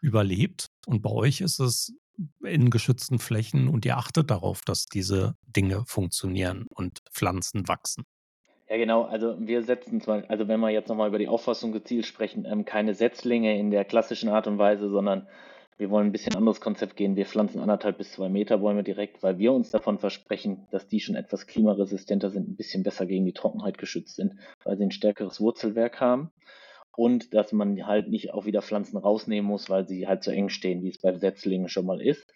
überlebt? 0.00 0.70
Und 0.86 1.02
bei 1.02 1.10
euch 1.10 1.40
ist 1.40 1.58
es 1.58 1.94
in 2.42 2.70
geschützten 2.70 3.18
Flächen 3.18 3.68
und 3.68 3.84
ihr 3.84 3.96
achtet 3.96 4.30
darauf, 4.30 4.62
dass 4.62 4.86
diese 4.86 5.36
Dinge 5.46 5.84
funktionieren 5.86 6.66
und 6.68 7.02
Pflanzen 7.10 7.68
wachsen. 7.68 8.04
Ja, 8.68 8.76
genau. 8.78 9.02
Also 9.02 9.36
wir 9.38 9.62
setzen 9.62 10.00
zwar, 10.00 10.24
also 10.28 10.48
wenn 10.48 10.58
wir 10.60 10.70
jetzt 10.70 10.88
nochmal 10.88 11.08
über 11.08 11.18
die 11.18 11.28
Auffassung 11.28 11.70
gezielt 11.72 12.04
sprechen, 12.04 12.44
ähm, 12.44 12.64
keine 12.64 12.94
Setzlinge 12.94 13.56
in 13.58 13.70
der 13.70 13.84
klassischen 13.84 14.28
Art 14.28 14.48
und 14.48 14.58
Weise, 14.58 14.88
sondern 14.90 15.28
wir 15.78 15.90
wollen 15.90 16.06
ein 16.08 16.12
bisschen 16.12 16.34
anderes 16.34 16.60
Konzept 16.60 16.96
gehen. 16.96 17.16
Wir 17.16 17.26
pflanzen 17.26 17.60
anderthalb 17.60 17.98
bis 17.98 18.12
zwei 18.12 18.28
Meter 18.28 18.58
Bäume 18.58 18.82
direkt, 18.82 19.22
weil 19.22 19.38
wir 19.38 19.52
uns 19.52 19.70
davon 19.70 19.98
versprechen, 19.98 20.66
dass 20.70 20.88
die 20.88 21.00
schon 21.00 21.14
etwas 21.14 21.46
klimaresistenter 21.46 22.30
sind, 22.30 22.48
ein 22.48 22.56
bisschen 22.56 22.82
besser 22.82 23.06
gegen 23.06 23.24
die 23.24 23.34
Trockenheit 23.34 23.78
geschützt 23.78 24.16
sind, 24.16 24.34
weil 24.64 24.76
sie 24.76 24.84
ein 24.84 24.90
stärkeres 24.90 25.40
Wurzelwerk 25.40 26.00
haben 26.00 26.32
und 26.96 27.34
dass 27.34 27.52
man 27.52 27.86
halt 27.86 28.08
nicht 28.08 28.32
auch 28.32 28.46
wieder 28.46 28.62
Pflanzen 28.62 28.96
rausnehmen 28.96 29.48
muss, 29.48 29.70
weil 29.70 29.86
sie 29.86 30.08
halt 30.08 30.24
zu 30.24 30.32
eng 30.32 30.48
stehen, 30.48 30.82
wie 30.82 30.88
es 30.88 30.98
bei 30.98 31.12
Setzlingen 31.16 31.68
schon 31.68 31.86
mal 31.86 32.00
ist. 32.00 32.26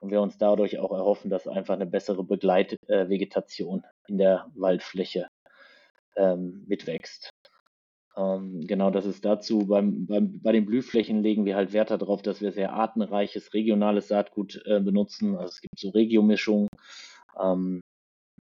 Und 0.00 0.10
wir 0.10 0.20
uns 0.22 0.38
dadurch 0.38 0.78
auch 0.78 0.92
erhoffen, 0.92 1.28
dass 1.28 1.48
einfach 1.48 1.74
eine 1.74 1.86
bessere 1.86 2.22
Begleitvegetation 2.22 3.82
äh, 3.82 4.10
in 4.10 4.18
der 4.18 4.46
Waldfläche 4.54 5.26
ähm, 6.16 6.64
mitwächst. 6.66 7.30
Ähm, 8.16 8.66
genau, 8.66 8.90
das 8.90 9.04
ist 9.04 9.24
dazu. 9.24 9.66
Beim, 9.66 10.06
beim, 10.06 10.40
bei 10.40 10.52
den 10.52 10.64
Blühflächen 10.64 11.22
legen 11.22 11.44
wir 11.44 11.54
halt 11.54 11.72
Wert 11.72 11.90
darauf, 11.90 12.22
dass 12.22 12.40
wir 12.40 12.52
sehr 12.52 12.72
artenreiches, 12.72 13.52
regionales 13.52 14.08
Saatgut 14.08 14.62
äh, 14.64 14.80
benutzen. 14.80 15.36
Also 15.36 15.48
es 15.48 15.60
gibt 15.60 15.78
so 15.78 15.90
Regiomischungen. 15.90 16.68
Ähm, 17.40 17.80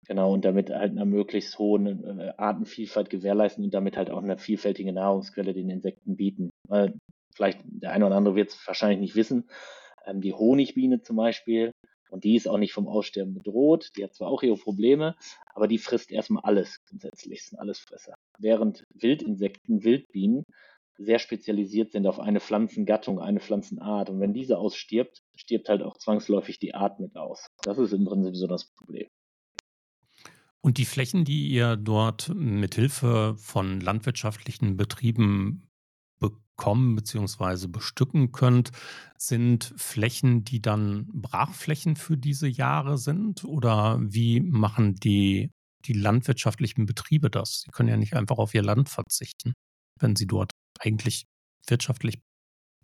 genau, 0.07 0.33
und 0.33 0.45
damit 0.45 0.71
halt 0.71 0.91
eine 0.91 1.05
möglichst 1.05 1.59
hohe 1.59 1.81
äh, 1.81 2.33
Artenvielfalt 2.37 3.09
gewährleisten 3.09 3.65
und 3.65 3.75
damit 3.75 3.97
halt 3.97 4.11
auch 4.11 4.23
eine 4.23 4.37
vielfältige 4.37 4.93
Nahrungsquelle 4.93 5.55
den 5.55 5.71
Insekten 5.71 6.17
bieten. 6.17 6.51
Weil 6.69 6.95
vielleicht 7.35 7.61
der 7.65 7.93
eine 7.93 8.07
oder 8.07 8.17
andere 8.17 8.35
wird 8.35 8.51
es 8.51 8.67
wahrscheinlich 8.67 9.01
nicht 9.01 9.15
wissen. 9.15 9.49
Ähm, 10.07 10.21
die 10.21 10.33
Honigbiene 10.33 11.03
zum 11.03 11.17
Beispiel 11.17 11.71
und 12.13 12.25
die 12.25 12.37
ist 12.37 12.47
auch 12.47 12.59
nicht 12.59 12.75
vom 12.75 12.89
Aussterben 12.89 13.33
bedroht. 13.33 13.91
Die 13.97 14.05
hat 14.05 14.15
zwar 14.15 14.29
auch 14.29 14.43
ihre 14.43 14.57
Probleme, 14.57 15.17
aber 15.55 15.67
die 15.67 15.79
frisst 15.79 16.13
erstmal 16.13 16.43
alles 16.45 16.85
grundsätzlich, 16.87 17.43
sind 17.43 17.59
Allesfresser. 17.59 18.15
Während 18.39 18.85
Wildinsekten, 18.91 19.83
Wildbienen 19.83 20.45
sehr 20.99 21.19
spezialisiert 21.19 21.91
sind 21.91 22.07
auf 22.07 22.21
eine 22.21 22.41
Pflanzengattung, 22.41 23.19
eine 23.19 23.41
Pflanzenart. 23.41 24.11
Und 24.11 24.21
wenn 24.21 24.35
diese 24.35 24.59
ausstirbt, 24.59 25.23
stirbt 25.37 25.71
halt 25.71 25.83
auch 25.83 25.97
zwangsläufig 25.97 26.59
die 26.59 26.75
Art 26.75 27.01
mit 27.01 27.17
aus. 27.17 27.47
Das 27.63 27.79
ist 27.79 27.95
im 27.95 28.05
Prinzip 28.05 28.37
so 28.37 28.47
das 28.47 28.71
Problem. 28.75 29.09
Und 30.61 30.77
die 30.77 30.85
Flächen, 30.85 31.25
die 31.25 31.49
ihr 31.49 31.77
dort 31.77 32.31
mit 32.35 32.75
Hilfe 32.75 33.37
von 33.39 33.81
landwirtschaftlichen 33.81 34.77
Betrieben 34.77 35.67
bekommen 36.63 36.95
bzw. 36.95 37.67
bestücken 37.67 38.31
könnt, 38.31 38.71
sind 39.19 39.75
Flächen, 39.77 40.45
die 40.45 40.63
dann 40.63 41.09
Brachflächen 41.13 41.97
für 41.97 42.17
diese 42.17 42.47
Jahre 42.47 42.99
sind? 42.99 43.45
Oder 43.45 43.99
wie 44.01 44.41
machen 44.41 44.95
die, 44.95 45.51
die 45.87 45.93
landwirtschaftlichen 45.93 46.87
Betriebe 46.87 47.31
das? 47.31 47.63
Sie 47.65 47.73
können 47.73 47.89
ja 47.89 47.97
nicht 47.97 48.15
einfach 48.15 48.39
auf 48.39 48.55
ihr 48.55 48.63
Land 48.63 48.89
verzichten, 48.89 49.55
wenn 49.99 50.15
sie 50.15 50.29
dort 50.29 50.53
eigentlich 50.79 51.25
wirtschaftlich 51.67 52.21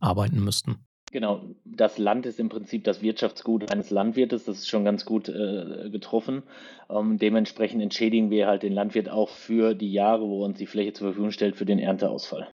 arbeiten 0.01 0.43
müssten. 0.43 0.85
Genau, 1.13 1.55
das 1.65 1.99
Land 1.99 2.27
ist 2.27 2.41
im 2.41 2.49
Prinzip 2.49 2.83
das 2.83 3.01
Wirtschaftsgut 3.01 3.71
eines 3.71 3.91
Landwirtes, 3.91 4.45
das 4.45 4.59
ist 4.59 4.69
schon 4.69 4.85
ganz 4.85 5.05
gut 5.07 5.29
äh, 5.29 5.89
getroffen. 5.89 6.43
Ähm, 6.91 7.17
dementsprechend 7.17 7.81
entschädigen 7.81 8.29
wir 8.31 8.49
halt 8.49 8.65
den 8.65 8.75
Landwirt 8.75 9.09
auch 9.09 9.31
für 9.31 9.75
die 9.75 9.93
Jahre, 9.93 10.29
wo 10.29 10.45
uns 10.45 10.59
die 10.59 10.67
Fläche 10.67 10.93
zur 10.95 11.09
Verfügung 11.09 11.31
stellt, 11.31 11.57
für 11.57 11.65
den 11.65 11.79
Ernteausfall 11.79 12.51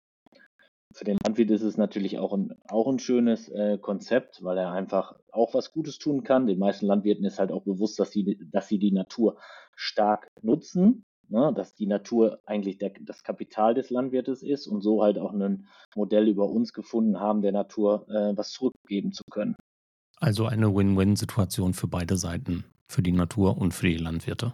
für 0.94 1.06
den 1.06 1.18
Landwirt 1.24 1.52
ist 1.52 1.64
es 1.64 1.78
natürlich 1.78 2.20
auch 2.20 2.34
ein, 2.34 2.54
auch 2.68 2.88
ein 2.88 3.00
schönes 3.00 3.50
äh, 3.50 3.78
Konzept, 3.80 4.44
weil 4.44 4.58
er 4.58 4.72
einfach 4.72 5.16
auch 5.32 5.54
was 5.54 5.72
Gutes 5.72 5.98
tun 5.98 6.24
kann. 6.24 6.48
Den 6.48 6.60
meisten 6.60 6.86
Landwirten 6.86 7.26
ist 7.26 7.40
halt 7.40 7.52
auch 7.52 7.64
bewusst, 7.64 8.00
dass 8.00 8.12
sie, 8.12 8.40
dass 8.52 8.68
sie 8.68 8.78
die 8.78 8.92
Natur 8.92 9.38
stark 9.76 10.28
nutzen, 10.42 11.04
ne? 11.30 11.52
dass 11.56 11.74
die 11.74 11.88
Natur 11.88 12.40
eigentlich 12.46 12.78
der, 12.78 12.94
das 13.02 13.24
Kapital 13.24 13.74
des 13.74 13.90
Landwirtes 13.90 14.44
ist 14.44 14.68
und 14.68 14.82
so 14.82 15.04
halt 15.04 15.18
auch 15.18 15.34
ein 15.34 15.68
Modell 15.96 16.28
über 16.28 16.50
uns 16.50 16.74
gefunden 16.74 17.20
haben, 17.20 17.42
der 17.42 17.52
Natur 17.52 18.08
äh, 18.10 18.38
was 18.38 18.52
zurückgeben 18.52 19.12
zu 19.12 19.24
können. 19.30 19.56
Also 20.18 20.46
eine 20.46 20.74
Win-Win-Situation 20.74 21.74
für 21.74 21.88
beide 21.88 22.18
Seiten, 22.18 22.66
für 22.88 23.02
die 23.02 23.12
Natur 23.12 23.58
und 23.58 23.74
für 23.74 23.88
die 23.88 23.98
Landwirte. 23.98 24.54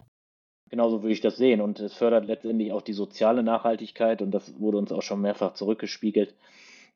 Genauso 0.70 1.02
würde 1.02 1.12
ich 1.12 1.20
das 1.20 1.36
sehen. 1.36 1.60
Und 1.60 1.80
es 1.80 1.94
fördert 1.94 2.26
letztendlich 2.26 2.72
auch 2.72 2.82
die 2.82 2.92
soziale 2.92 3.42
Nachhaltigkeit. 3.42 4.22
Und 4.22 4.30
das 4.30 4.58
wurde 4.60 4.78
uns 4.78 4.92
auch 4.92 5.02
schon 5.02 5.20
mehrfach 5.20 5.54
zurückgespiegelt, 5.54 6.34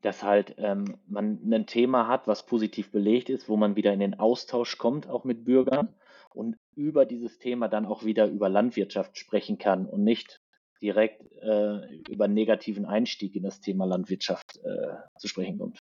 dass 0.01 0.23
halt 0.23 0.55
ähm, 0.57 0.97
man 1.07 1.39
ein 1.51 1.67
Thema 1.67 2.07
hat, 2.07 2.27
was 2.27 2.45
positiv 2.45 2.91
belegt 2.91 3.29
ist, 3.29 3.49
wo 3.49 3.57
man 3.57 3.75
wieder 3.75 3.91
in 3.91 3.99
den 3.99 4.17
Austausch 4.17 4.77
kommt, 4.77 5.09
auch 5.09 5.25
mit 5.25 5.43
Bürgern. 5.43 5.89
Und 6.33 6.55
über 6.75 7.05
dieses 7.05 7.37
Thema 7.37 7.67
dann 7.67 7.85
auch 7.85 8.03
wieder 8.03 8.27
über 8.27 8.49
Landwirtschaft 8.49 9.17
sprechen 9.17 9.57
kann 9.57 9.85
und 9.85 10.03
nicht 10.03 10.41
direkt 10.81 11.21
äh, 11.41 11.95
über 12.09 12.25
einen 12.25 12.33
negativen 12.33 12.85
Einstieg 12.85 13.35
in 13.35 13.43
das 13.43 13.59
Thema 13.59 13.85
Landwirtschaft 13.85 14.57
äh, 14.63 14.95
zu 15.17 15.27
sprechen 15.27 15.57
kommt. 15.57 15.79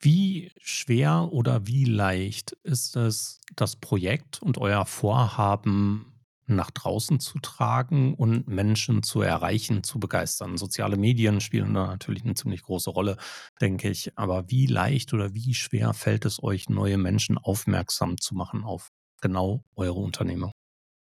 Wie 0.00 0.50
schwer 0.60 1.28
oder 1.30 1.66
wie 1.66 1.84
leicht 1.84 2.52
ist 2.62 2.96
es, 2.96 3.40
das 3.54 3.76
Projekt 3.76 4.40
und 4.42 4.56
euer 4.56 4.86
Vorhaben 4.86 6.09
nach 6.56 6.70
draußen 6.70 7.20
zu 7.20 7.38
tragen 7.40 8.14
und 8.14 8.48
Menschen 8.48 9.02
zu 9.02 9.22
erreichen, 9.22 9.82
zu 9.82 9.98
begeistern. 9.98 10.56
Soziale 10.56 10.96
Medien 10.96 11.40
spielen 11.40 11.74
da 11.74 11.86
natürlich 11.86 12.24
eine 12.24 12.34
ziemlich 12.34 12.62
große 12.62 12.90
Rolle, 12.90 13.16
denke 13.60 13.88
ich. 13.90 14.12
Aber 14.16 14.50
wie 14.50 14.66
leicht 14.66 15.12
oder 15.12 15.34
wie 15.34 15.54
schwer 15.54 15.94
fällt 15.94 16.24
es 16.24 16.42
euch, 16.42 16.68
neue 16.68 16.98
Menschen 16.98 17.38
aufmerksam 17.38 18.18
zu 18.18 18.34
machen 18.34 18.64
auf 18.64 18.90
genau 19.20 19.62
eure 19.76 19.98
Unternehmung? 20.00 20.52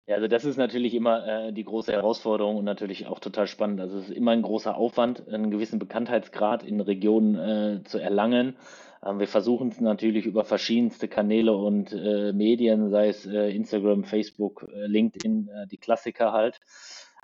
Ja, 0.09 0.17
also 0.17 0.27
das 0.27 0.45
ist 0.45 0.57
natürlich 0.57 0.95
immer 0.95 1.27
äh, 1.27 1.53
die 1.53 1.65
große 1.65 1.93
Herausforderung 1.93 2.57
und 2.57 2.65
natürlich 2.65 3.07
auch 3.07 3.21
total 3.21 3.47
spannend. 3.47 3.81
Also 3.81 3.99
es 3.99 4.09
ist 4.09 4.17
immer 4.17 4.33
ein 4.33 4.43
großer 4.43 4.77
Aufwand, 4.77 5.29
einen 5.29 5.51
gewissen 5.53 5.79
Bekanntheitsgrad 5.79 6.65
in 6.65 6.81
Regionen 6.81 7.35
äh, 7.79 7.85
zu 7.85 7.99
erlangen. 7.99 8.57
Ähm, 9.05 9.19
wir 9.19 9.29
versuchen 9.29 9.69
es 9.69 9.81
natürlich 9.81 10.27
über 10.27 10.45
verschiedenste 10.45 11.09
Kanäle 11.09 11.57
und 11.57 11.93
äh, 11.93 12.33
Medien, 12.33 12.91
sei 12.91 13.09
es 13.09 13.27
äh, 13.27 13.51
Instagram, 13.55 14.05
Facebook, 14.05 14.69
äh, 14.73 14.87
LinkedIn, 14.87 15.49
äh, 15.49 15.67
die 15.67 15.79
Klassiker 15.79 16.33
halt. 16.33 16.61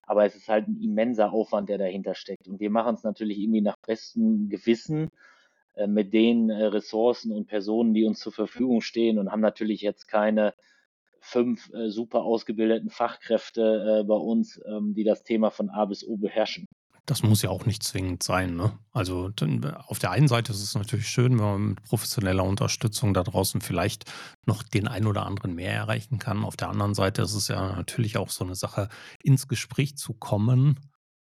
Aber 0.04 0.24
es 0.24 0.34
ist 0.34 0.48
halt 0.48 0.68
ein 0.68 0.80
immenser 0.80 1.32
Aufwand, 1.32 1.68
der 1.68 1.78
dahinter 1.78 2.14
steckt. 2.14 2.48
Und 2.48 2.60
wir 2.60 2.70
machen 2.70 2.94
es 2.94 3.04
natürlich 3.04 3.38
irgendwie 3.38 3.60
nach 3.60 3.76
bestem 3.86 4.48
Gewissen 4.48 5.10
äh, 5.74 5.86
mit 5.86 6.12
den 6.14 6.50
äh, 6.50 6.64
Ressourcen 6.66 7.32
und 7.32 7.46
Personen, 7.46 7.94
die 7.94 8.04
uns 8.04 8.20
zur 8.20 8.32
Verfügung 8.32 8.80
stehen 8.80 9.18
und 9.18 9.30
haben 9.30 9.40
natürlich 9.40 9.82
jetzt 9.82 10.08
keine 10.08 10.54
fünf 11.20 11.68
super 11.88 12.22
ausgebildeten 12.22 12.90
Fachkräfte 12.90 14.04
bei 14.06 14.14
uns, 14.14 14.60
ähm, 14.64 14.94
die 14.94 15.02
das 15.02 15.24
Thema 15.24 15.50
von 15.50 15.68
A 15.68 15.84
bis 15.84 16.06
O 16.06 16.16
beherrschen. 16.16 16.68
Das 17.08 17.22
muss 17.22 17.40
ja 17.40 17.48
auch 17.48 17.64
nicht 17.64 17.82
zwingend 17.82 18.22
sein. 18.22 18.54
Ne? 18.54 18.78
Also 18.92 19.30
auf 19.86 19.98
der 19.98 20.10
einen 20.10 20.28
Seite 20.28 20.52
ist 20.52 20.62
es 20.62 20.74
natürlich 20.74 21.08
schön, 21.08 21.38
wenn 21.38 21.44
man 21.44 21.68
mit 21.70 21.82
professioneller 21.84 22.44
Unterstützung 22.44 23.14
da 23.14 23.22
draußen 23.22 23.62
vielleicht 23.62 24.04
noch 24.44 24.62
den 24.62 24.86
einen 24.86 25.06
oder 25.06 25.24
anderen 25.24 25.54
mehr 25.54 25.72
erreichen 25.72 26.18
kann. 26.18 26.44
Auf 26.44 26.58
der 26.58 26.68
anderen 26.68 26.92
Seite 26.92 27.22
ist 27.22 27.32
es 27.32 27.48
ja 27.48 27.74
natürlich 27.74 28.18
auch 28.18 28.28
so 28.28 28.44
eine 28.44 28.54
Sache, 28.54 28.90
ins 29.22 29.48
Gespräch 29.48 29.96
zu 29.96 30.12
kommen. 30.12 30.78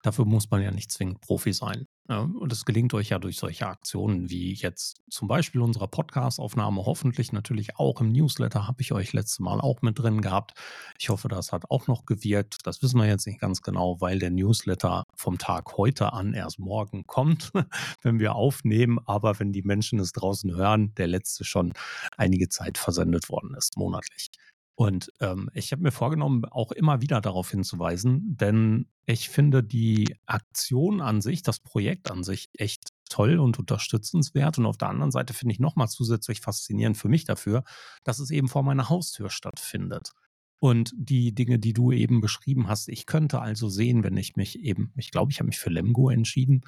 Dafür 0.01 0.25
muss 0.25 0.49
man 0.49 0.63
ja 0.63 0.71
nicht 0.71 0.91
zwingend 0.91 1.21
Profi 1.21 1.53
sein. 1.53 1.85
Und 2.09 2.51
es 2.51 2.65
gelingt 2.65 2.95
euch 2.95 3.09
ja 3.09 3.19
durch 3.19 3.37
solche 3.37 3.67
Aktionen 3.67 4.31
wie 4.31 4.53
jetzt 4.53 5.03
zum 5.11 5.27
Beispiel 5.27 5.61
unserer 5.61 5.87
Podcast-Aufnahme, 5.87 6.83
hoffentlich 6.83 7.31
natürlich 7.33 7.77
auch 7.77 8.01
im 8.01 8.11
Newsletter, 8.11 8.67
habe 8.67 8.81
ich 8.81 8.91
euch 8.93 9.13
letztes 9.13 9.39
Mal 9.39 9.61
auch 9.61 9.83
mit 9.83 9.99
drin 9.99 10.21
gehabt. 10.21 10.53
Ich 10.97 11.09
hoffe, 11.09 11.27
das 11.27 11.51
hat 11.51 11.69
auch 11.69 11.85
noch 11.85 12.07
gewirkt. 12.07 12.65
Das 12.65 12.81
wissen 12.81 12.99
wir 12.99 13.05
jetzt 13.05 13.27
nicht 13.27 13.39
ganz 13.39 13.61
genau, 13.61 14.01
weil 14.01 14.17
der 14.17 14.31
Newsletter 14.31 15.05
vom 15.15 15.37
Tag 15.37 15.77
heute 15.77 16.11
an 16.13 16.33
erst 16.33 16.57
morgen 16.57 17.05
kommt, 17.05 17.51
wenn 18.01 18.19
wir 18.19 18.33
aufnehmen. 18.33 18.97
Aber 19.05 19.39
wenn 19.39 19.53
die 19.53 19.61
Menschen 19.61 19.99
es 19.99 20.11
draußen 20.11 20.55
hören, 20.55 20.95
der 20.95 21.05
letzte 21.05 21.45
schon 21.45 21.73
einige 22.17 22.49
Zeit 22.49 22.79
versendet 22.79 23.29
worden 23.29 23.53
ist, 23.53 23.77
monatlich. 23.77 24.31
Und 24.79 25.11
ähm, 25.19 25.49
ich 25.53 25.73
habe 25.73 25.81
mir 25.81 25.91
vorgenommen, 25.91 26.45
auch 26.45 26.71
immer 26.71 27.01
wieder 27.01 27.19
darauf 27.19 27.51
hinzuweisen, 27.51 28.37
denn 28.37 28.87
ich 29.05 29.27
finde 29.27 29.61
die 29.61 30.15
Aktion 30.25 31.01
an 31.01 31.19
sich, 31.19 31.43
das 31.43 31.59
Projekt 31.59 32.09
an 32.09 32.23
sich 32.23 32.49
echt 32.57 32.93
toll 33.09 33.39
und 33.39 33.59
unterstützenswert. 33.59 34.57
Und 34.57 34.65
auf 34.65 34.77
der 34.77 34.87
anderen 34.87 35.11
Seite 35.11 35.33
finde 35.33 35.51
ich 35.51 35.59
nochmal 35.59 35.89
zusätzlich 35.89 36.39
faszinierend 36.39 36.95
für 36.95 37.09
mich 37.09 37.25
dafür, 37.25 37.65
dass 38.05 38.19
es 38.19 38.31
eben 38.31 38.47
vor 38.47 38.63
meiner 38.63 38.87
Haustür 38.87 39.29
stattfindet. 39.29 40.13
Und 40.59 40.93
die 40.95 41.35
Dinge, 41.35 41.59
die 41.59 41.73
du 41.73 41.91
eben 41.91 42.21
beschrieben 42.21 42.69
hast, 42.69 42.87
ich 42.87 43.05
könnte 43.05 43.41
also 43.41 43.67
sehen, 43.67 44.05
wenn 44.05 44.15
ich 44.15 44.37
mich 44.37 44.59
eben, 44.59 44.93
ich 44.95 45.11
glaube, 45.11 45.33
ich 45.33 45.39
habe 45.39 45.47
mich 45.47 45.59
für 45.59 45.69
Lemgo 45.69 46.09
entschieden 46.09 46.61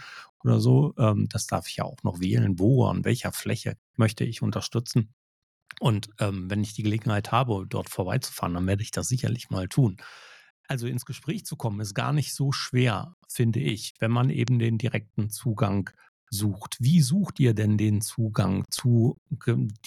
oder 0.43 0.59
so, 0.59 0.93
ähm, 0.97 1.29
das 1.29 1.47
darf 1.47 1.69
ich 1.69 1.77
ja 1.77 1.85
auch 1.85 2.03
noch 2.03 2.19
wählen, 2.19 2.59
wo, 2.59 2.87
an 2.87 3.05
welcher 3.05 3.31
Fläche 3.31 3.77
möchte 3.95 4.25
ich 4.25 4.41
unterstützen. 4.41 5.13
Und 5.81 6.09
ähm, 6.19 6.47
wenn 6.47 6.61
ich 6.61 6.75
die 6.75 6.83
Gelegenheit 6.83 7.31
habe, 7.31 7.65
dort 7.67 7.89
vorbeizufahren, 7.89 8.53
dann 8.53 8.67
werde 8.67 8.83
ich 8.83 8.91
das 8.91 9.07
sicherlich 9.07 9.49
mal 9.49 9.67
tun. 9.67 9.97
Also 10.67 10.85
ins 10.85 11.05
Gespräch 11.05 11.43
zu 11.43 11.55
kommen, 11.55 11.79
ist 11.79 11.95
gar 11.95 12.13
nicht 12.13 12.35
so 12.35 12.51
schwer, 12.51 13.15
finde 13.27 13.59
ich, 13.59 13.95
wenn 13.99 14.11
man 14.11 14.29
eben 14.29 14.59
den 14.59 14.77
direkten 14.77 15.31
Zugang 15.31 15.89
sucht. 16.29 16.77
Wie 16.79 17.01
sucht 17.01 17.39
ihr 17.39 17.55
denn 17.55 17.79
den 17.79 18.01
Zugang 18.01 18.63
zu 18.69 19.17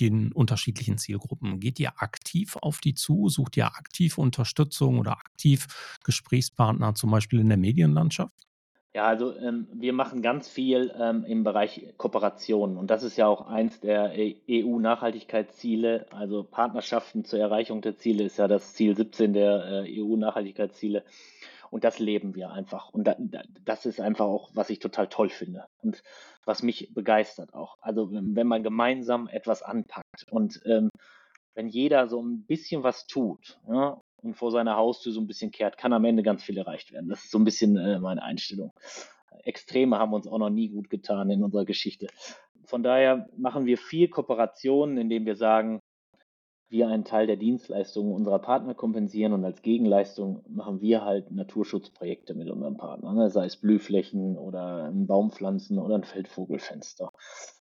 den 0.00 0.32
unterschiedlichen 0.32 0.98
Zielgruppen? 0.98 1.60
Geht 1.60 1.78
ihr 1.78 2.02
aktiv 2.02 2.56
auf 2.56 2.80
die 2.80 2.94
zu? 2.94 3.28
Sucht 3.28 3.56
ihr 3.56 3.66
aktiv 3.68 4.18
Unterstützung 4.18 4.98
oder 4.98 5.12
aktiv 5.12 5.68
Gesprächspartner, 6.02 6.96
zum 6.96 7.12
Beispiel 7.12 7.38
in 7.38 7.48
der 7.50 7.58
Medienlandschaft? 7.58 8.34
Ja, 8.94 9.06
also 9.08 9.36
ähm, 9.36 9.66
wir 9.72 9.92
machen 9.92 10.22
ganz 10.22 10.48
viel 10.48 10.94
ähm, 10.96 11.24
im 11.24 11.42
Bereich 11.42 11.94
Kooperation 11.96 12.76
und 12.76 12.92
das 12.92 13.02
ist 13.02 13.16
ja 13.16 13.26
auch 13.26 13.48
eins 13.48 13.80
der 13.80 14.12
EU-Nachhaltigkeitsziele. 14.48 16.06
Also 16.12 16.44
Partnerschaften 16.44 17.24
zur 17.24 17.40
Erreichung 17.40 17.80
der 17.80 17.96
Ziele 17.96 18.22
ist 18.22 18.36
ja 18.36 18.46
das 18.46 18.74
Ziel 18.74 18.96
17 18.96 19.32
der 19.32 19.84
äh, 19.84 20.00
EU-Nachhaltigkeitsziele 20.00 21.02
und 21.70 21.82
das 21.82 21.98
leben 21.98 22.36
wir 22.36 22.52
einfach. 22.52 22.90
Und 22.90 23.08
da, 23.08 23.16
das 23.64 23.84
ist 23.84 24.00
einfach 24.00 24.26
auch, 24.26 24.50
was 24.54 24.70
ich 24.70 24.78
total 24.78 25.08
toll 25.08 25.28
finde 25.28 25.64
und 25.82 26.04
was 26.44 26.62
mich 26.62 26.94
begeistert 26.94 27.52
auch. 27.52 27.78
Also 27.80 28.10
wenn 28.12 28.46
man 28.46 28.62
gemeinsam 28.62 29.26
etwas 29.26 29.64
anpackt 29.64 30.30
und 30.30 30.60
ähm, 30.66 30.88
wenn 31.54 31.66
jeder 31.66 32.06
so 32.06 32.22
ein 32.22 32.44
bisschen 32.46 32.84
was 32.84 33.08
tut, 33.08 33.58
ja, 33.68 34.00
und 34.24 34.34
vor 34.34 34.50
seiner 34.50 34.76
Haustür 34.76 35.12
so 35.12 35.20
ein 35.20 35.26
bisschen 35.26 35.50
kehrt, 35.50 35.76
kann 35.78 35.92
am 35.92 36.04
Ende 36.04 36.22
ganz 36.22 36.42
viel 36.42 36.56
erreicht 36.56 36.92
werden. 36.92 37.08
Das 37.08 37.24
ist 37.24 37.30
so 37.30 37.38
ein 37.38 37.44
bisschen 37.44 37.76
äh, 37.76 37.98
meine 38.00 38.22
Einstellung. 38.22 38.72
Extreme 39.44 39.98
haben 39.98 40.14
uns 40.14 40.26
auch 40.26 40.38
noch 40.38 40.50
nie 40.50 40.70
gut 40.70 40.88
getan 40.90 41.30
in 41.30 41.42
unserer 41.42 41.64
Geschichte. 41.64 42.08
Von 42.64 42.82
daher 42.82 43.28
machen 43.36 43.66
wir 43.66 43.76
viel 43.76 44.08
Kooperationen, 44.08 44.96
indem 44.96 45.26
wir 45.26 45.36
sagen, 45.36 45.82
wir 46.74 46.88
einen 46.88 47.04
Teil 47.04 47.28
der 47.28 47.36
Dienstleistungen 47.36 48.12
unserer 48.12 48.40
Partner 48.40 48.74
kompensieren 48.74 49.32
und 49.32 49.44
als 49.44 49.62
Gegenleistung 49.62 50.44
machen 50.48 50.80
wir 50.80 51.04
halt 51.04 51.30
Naturschutzprojekte 51.30 52.34
mit 52.34 52.50
unseren 52.50 52.76
Partnern, 52.76 53.14
ne? 53.14 53.30
sei 53.30 53.46
es 53.46 53.56
Blühflächen 53.56 54.36
oder 54.36 54.84
ein 54.84 55.06
Baumpflanzen 55.06 55.78
oder 55.78 55.94
ein 55.94 56.02
Feldvogelfenster. 56.04 57.10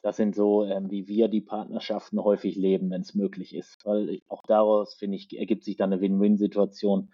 Das 0.01 0.17
sind 0.17 0.35
so, 0.35 0.65
ähm, 0.65 0.91
wie 0.91 1.07
wir 1.07 1.29
die 1.29 1.41
Partnerschaften 1.41 2.21
häufig 2.21 2.57
leben, 2.57 2.91
wenn 2.91 3.01
es 3.01 3.15
möglich 3.15 3.55
ist. 3.55 3.85
Weil 3.85 4.09
ich, 4.09 4.23
auch 4.27 4.43
daraus, 4.45 4.93
finde 4.93 5.15
ich, 5.15 5.37
ergibt 5.37 5.63
sich 5.63 5.77
dann 5.77 5.91
eine 5.91 6.01
Win-Win-Situation. 6.01 7.09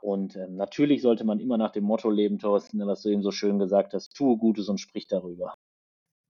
Und 0.00 0.36
ähm, 0.36 0.54
natürlich 0.54 1.02
sollte 1.02 1.24
man 1.24 1.40
immer 1.40 1.58
nach 1.58 1.72
dem 1.72 1.84
Motto 1.84 2.08
leben, 2.08 2.38
Thorsten, 2.38 2.78
was 2.86 3.02
du 3.02 3.08
eben 3.08 3.22
so 3.22 3.32
schön 3.32 3.58
gesagt 3.58 3.94
hast, 3.94 4.14
tue 4.14 4.38
Gutes 4.38 4.68
und 4.68 4.78
sprich 4.78 5.08
darüber. 5.08 5.54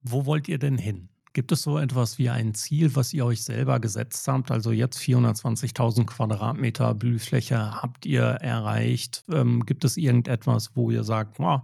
Wo 0.01 0.25
wollt 0.25 0.49
ihr 0.49 0.59
denn 0.59 0.79
hin? 0.79 1.11
Gibt 1.37 1.53
es 1.53 1.61
so 1.61 1.77
etwas 1.77 2.17
wie 2.17 2.31
ein 2.31 2.55
Ziel, 2.55 2.97
was 2.97 3.13
ihr 3.13 3.27
euch 3.27 3.45
selber 3.45 3.79
gesetzt 3.79 4.27
habt? 4.27 4.51
Also 4.51 4.73
jetzt 4.73 4.99
420.000 4.99 6.07
Quadratmeter 6.07 6.95
Blühfläche 6.95 7.83
habt 7.83 8.07
ihr 8.07 8.23
erreicht. 8.23 9.23
Ähm, 9.31 9.67
gibt 9.67 9.85
es 9.85 9.99
irgendetwas, 9.99 10.75
wo 10.77 10.91
ihr 10.91 11.05
sagt, 11.05 11.39
oh, 11.39 11.61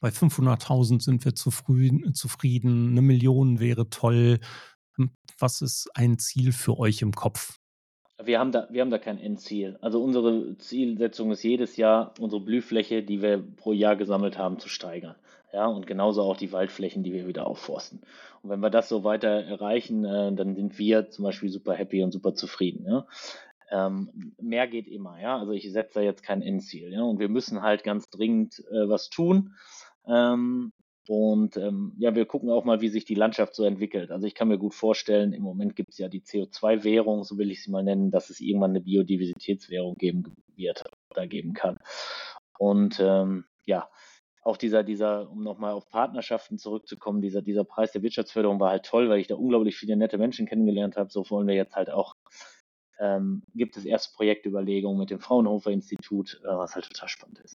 bei 0.00 0.08
500.000 0.08 1.00
sind 1.00 1.24
wir 1.24 1.36
zufrieden, 1.36 2.14
zufrieden, 2.14 2.90
eine 2.90 3.00
Million 3.00 3.60
wäre 3.60 3.88
toll. 3.90 4.40
Hm, 4.96 5.12
was 5.38 5.60
ist 5.60 5.88
ein 5.94 6.18
Ziel 6.18 6.50
für 6.50 6.80
euch 6.80 7.00
im 7.00 7.12
Kopf? 7.12 7.60
Wir 8.24 8.40
haben, 8.40 8.50
da, 8.50 8.66
wir 8.72 8.80
haben 8.80 8.90
da 8.90 8.98
kein 8.98 9.18
Endziel. 9.18 9.78
Also 9.80 10.02
unsere 10.02 10.58
Zielsetzung 10.58 11.30
ist 11.30 11.44
jedes 11.44 11.76
Jahr, 11.76 12.12
unsere 12.18 12.42
Blühfläche, 12.42 13.04
die 13.04 13.22
wir 13.22 13.38
pro 13.38 13.72
Jahr 13.72 13.94
gesammelt 13.94 14.36
haben, 14.36 14.58
zu 14.58 14.68
steigern. 14.68 15.14
Ja, 15.52 15.66
und 15.66 15.86
genauso 15.86 16.22
auch 16.22 16.36
die 16.36 16.50
Waldflächen, 16.52 17.02
die 17.02 17.12
wir 17.12 17.26
wieder 17.26 17.46
aufforsten. 17.46 18.00
Und 18.42 18.50
wenn 18.50 18.60
wir 18.60 18.70
das 18.70 18.88
so 18.88 19.04
weiter 19.04 19.28
erreichen, 19.28 20.04
äh, 20.04 20.32
dann 20.32 20.54
sind 20.54 20.78
wir 20.78 21.10
zum 21.10 21.24
Beispiel 21.24 21.50
super 21.50 21.74
happy 21.74 22.02
und 22.02 22.10
super 22.10 22.34
zufrieden. 22.34 22.86
Ja? 22.86 23.06
Ähm, 23.70 24.34
mehr 24.40 24.66
geht 24.66 24.88
immer, 24.88 25.20
ja. 25.20 25.38
Also 25.38 25.52
ich 25.52 25.70
setze 25.70 25.94
da 25.94 26.00
jetzt 26.00 26.22
kein 26.22 26.42
Endziel, 26.42 26.92
ja. 26.92 27.02
Und 27.02 27.18
wir 27.18 27.28
müssen 27.28 27.62
halt 27.62 27.84
ganz 27.84 28.08
dringend 28.08 28.60
äh, 28.70 28.88
was 28.88 29.10
tun. 29.10 29.54
Ähm, 30.06 30.72
und 31.08 31.56
ähm, 31.56 31.94
ja, 31.98 32.14
wir 32.14 32.26
gucken 32.26 32.50
auch 32.50 32.64
mal, 32.64 32.80
wie 32.80 32.88
sich 32.88 33.04
die 33.04 33.14
Landschaft 33.14 33.54
so 33.54 33.64
entwickelt. 33.64 34.10
Also 34.10 34.26
ich 34.26 34.34
kann 34.34 34.48
mir 34.48 34.58
gut 34.58 34.72
vorstellen, 34.74 35.32
im 35.32 35.42
Moment 35.42 35.74
gibt 35.74 35.90
es 35.90 35.98
ja 35.98 36.08
die 36.08 36.22
CO2-Währung, 36.22 37.24
so 37.24 37.38
will 37.38 37.50
ich 37.50 37.62
sie 37.62 37.70
mal 37.70 37.82
nennen, 37.82 38.10
dass 38.10 38.30
es 38.30 38.40
irgendwann 38.40 38.70
eine 38.70 38.80
Biodiversitätswährung 38.80 39.96
geben 39.96 40.34
wird 40.54 40.84
oder 41.10 41.26
geben 41.26 41.54
kann. 41.54 41.78
Und 42.58 43.00
ähm, 43.00 43.44
ja, 43.66 43.88
auch 44.42 44.56
dieser, 44.56 44.82
dieser, 44.82 45.30
um 45.30 45.42
nochmal 45.42 45.72
auf 45.72 45.88
Partnerschaften 45.88 46.58
zurückzukommen, 46.58 47.22
dieser, 47.22 47.42
dieser 47.42 47.64
Preis 47.64 47.92
der 47.92 48.02
Wirtschaftsförderung 48.02 48.58
war 48.58 48.70
halt 48.70 48.84
toll, 48.84 49.08
weil 49.08 49.20
ich 49.20 49.28
da 49.28 49.36
unglaublich 49.36 49.76
viele 49.76 49.96
nette 49.96 50.18
Menschen 50.18 50.46
kennengelernt 50.46 50.96
habe. 50.96 51.10
So 51.10 51.28
wollen 51.30 51.46
wir 51.46 51.54
jetzt 51.54 51.76
halt 51.76 51.90
auch, 51.90 52.16
ähm, 52.98 53.44
gibt 53.54 53.76
es 53.76 53.84
erste 53.84 54.12
Projektüberlegungen 54.14 54.98
mit 54.98 55.10
dem 55.10 55.20
Fraunhofer 55.20 55.70
Institut, 55.70 56.40
äh, 56.44 56.48
was 56.48 56.74
halt 56.74 56.86
total 56.86 57.08
spannend 57.08 57.38
ist. 57.38 57.56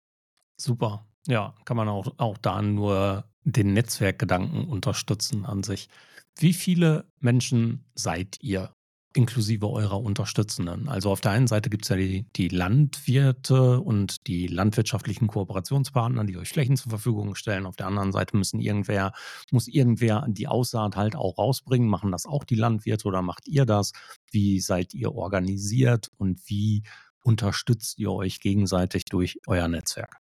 Super. 0.57 1.07
Ja, 1.29 1.55
kann 1.65 1.77
man 1.77 1.89
auch, 1.89 2.13
auch 2.19 2.37
da 2.37 2.61
nur 2.61 3.25
den 3.45 3.73
Netzwerkgedanken 3.73 4.69
unterstützen 4.69 5.47
an 5.47 5.63
sich. 5.63 5.89
Wie 6.37 6.53
viele 6.53 7.05
Menschen 7.21 7.85
seid 7.95 8.39
ihr 8.41 8.75
inklusive 9.15 9.69
eurer 9.69 10.01
Unterstützenden. 10.01 10.89
Also 10.89 11.11
auf 11.11 11.21
der 11.21 11.33
einen 11.33 11.47
Seite 11.47 11.71
gibt 11.71 11.85
es 11.85 11.89
ja 11.89 11.97
die, 11.97 12.27
die, 12.37 12.49
Landwirte 12.49 13.81
und 13.81 14.27
die 14.27 14.47
landwirtschaftlichen 14.47 15.27
Kooperationspartner, 15.27 16.25
die 16.25 16.37
euch 16.37 16.49
Flächen 16.49 16.77
zur 16.77 16.91
Verfügung 16.91 17.35
stellen. 17.35 17.67
Auf 17.67 17.77
der 17.77 17.87
anderen 17.87 18.13
Seite 18.13 18.37
müssen 18.37 18.61
irgendwer, 18.61 19.13
muss 19.51 19.69
irgendwer 19.69 20.27
die 20.29 20.49
Aussaat 20.49 20.97
halt 20.97 21.17
auch 21.17 21.39
rausbringen. 21.39 21.89
Machen 21.89 22.13
das 22.13 22.27
auch 22.27 22.45
die 22.45 22.55
Landwirte 22.55 23.09
oder 23.09 23.23
macht 23.23 23.47
ihr 23.49 23.67
das? 23.67 23.93
Wie 24.31 24.61
seid 24.61 24.95
ihr 24.95 25.15
organisiert 25.15 26.11
und 26.17 26.41
wie 26.47 26.83
unterstützt 27.23 27.99
ihr 27.99 28.13
euch 28.13 28.41
gegenseitig 28.41 29.05
durch 29.05 29.41
euer 29.47 29.69
Netzwerk? 29.69 30.23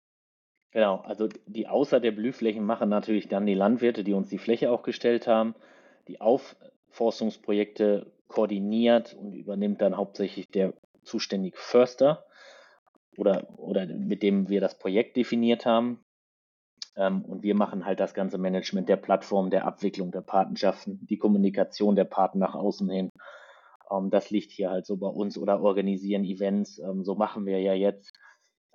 Genau, 0.72 0.98
also 0.98 1.28
die 1.48 1.68
Aussaat 1.68 2.04
der 2.04 2.12
Blühflächen 2.12 2.64
machen 2.64 2.90
natürlich 2.90 3.28
dann 3.28 3.46
die 3.46 3.56
Landwirte, 3.56 4.04
die 4.04 4.14
uns 4.14 4.30
die 4.30 4.38
Fläche 4.38 4.72
auch 4.72 4.84
gestellt 4.84 5.26
haben. 5.26 5.56
Die 6.08 6.22
Aufforstungsprojekte 6.22 8.12
koordiniert 8.30 9.14
und 9.16 9.34
übernimmt 9.34 9.82
dann 9.82 9.98
hauptsächlich 9.98 10.50
der 10.50 10.74
zuständige 11.04 11.58
Förster 11.58 12.26
oder, 13.18 13.48
oder 13.58 13.86
mit 13.86 14.24
dem 14.24 14.48
wir 14.48 14.62
das 14.62 14.78
Projekt 14.78 15.18
definiert 15.18 15.66
haben. 15.66 16.06
Ähm, 16.96 17.26
und 17.26 17.44
wir 17.44 17.56
machen 17.56 17.86
halt 17.86 18.00
das 18.00 18.14
ganze 18.14 18.38
Management 18.38 18.88
der 18.88 18.96
Plattform, 18.96 19.50
der 19.50 19.66
Abwicklung 19.66 20.12
der 20.12 20.22
Patenschaften, 20.22 21.06
die 21.08 21.18
Kommunikation 21.18 21.96
der 21.96 22.06
Paten 22.06 22.40
nach 22.40 22.56
außen 22.56 22.90
hin. 22.90 23.10
Ähm, 23.92 24.10
das 24.10 24.30
liegt 24.30 24.52
hier 24.52 24.70
halt 24.70 24.86
so 24.86 24.96
bei 24.98 25.08
uns 25.08 25.38
oder 25.38 25.62
organisieren 25.62 26.24
Events. 26.24 26.80
Ähm, 26.80 27.04
so 27.04 27.16
machen 27.16 27.46
wir 27.46 27.60
ja 27.60 27.74
jetzt 27.74 28.14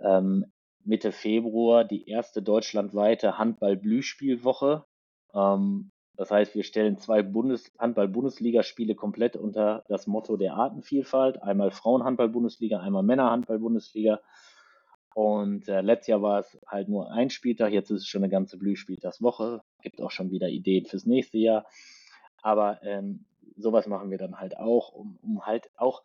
ähm, 0.00 0.46
Mitte 0.84 1.12
Februar 1.12 1.84
die 1.84 2.08
erste 2.08 2.42
deutschlandweite 2.42 3.38
Handball-Blühspielwoche. 3.38 4.84
Ähm, 5.32 5.90
das 6.16 6.30
heißt, 6.30 6.54
wir 6.54 6.62
stellen 6.62 6.98
zwei 6.98 7.22
Bundes 7.22 7.72
Handball-Bundesligaspiele 7.78 8.94
komplett 8.94 9.36
unter 9.36 9.84
das 9.88 10.06
Motto 10.06 10.36
der 10.36 10.54
Artenvielfalt. 10.54 11.42
Einmal 11.42 11.72
Frauen-Handball-Bundesliga, 11.72 12.80
einmal 12.80 13.02
Männer-Handball-Bundesliga. 13.02 14.20
Und 15.14 15.68
äh, 15.68 15.80
letztes 15.80 16.08
Jahr 16.08 16.22
war 16.22 16.40
es 16.40 16.58
halt 16.66 16.88
nur 16.88 17.10
ein 17.10 17.30
Spieltag, 17.30 17.72
jetzt 17.72 17.90
ist 17.90 18.02
es 18.02 18.08
schon 18.08 18.22
eine 18.22 18.30
ganze 18.30 18.58
Blühspieltagswoche. 18.58 19.62
Gibt 19.82 20.00
auch 20.00 20.10
schon 20.10 20.30
wieder 20.30 20.48
Ideen 20.48 20.86
fürs 20.86 21.06
nächste 21.06 21.38
Jahr. 21.38 21.66
Aber 22.42 22.80
ähm, 22.82 23.24
sowas 23.56 23.86
machen 23.86 24.10
wir 24.10 24.18
dann 24.18 24.38
halt 24.38 24.56
auch, 24.56 24.92
um, 24.92 25.18
um 25.22 25.46
halt 25.46 25.70
auch 25.76 26.02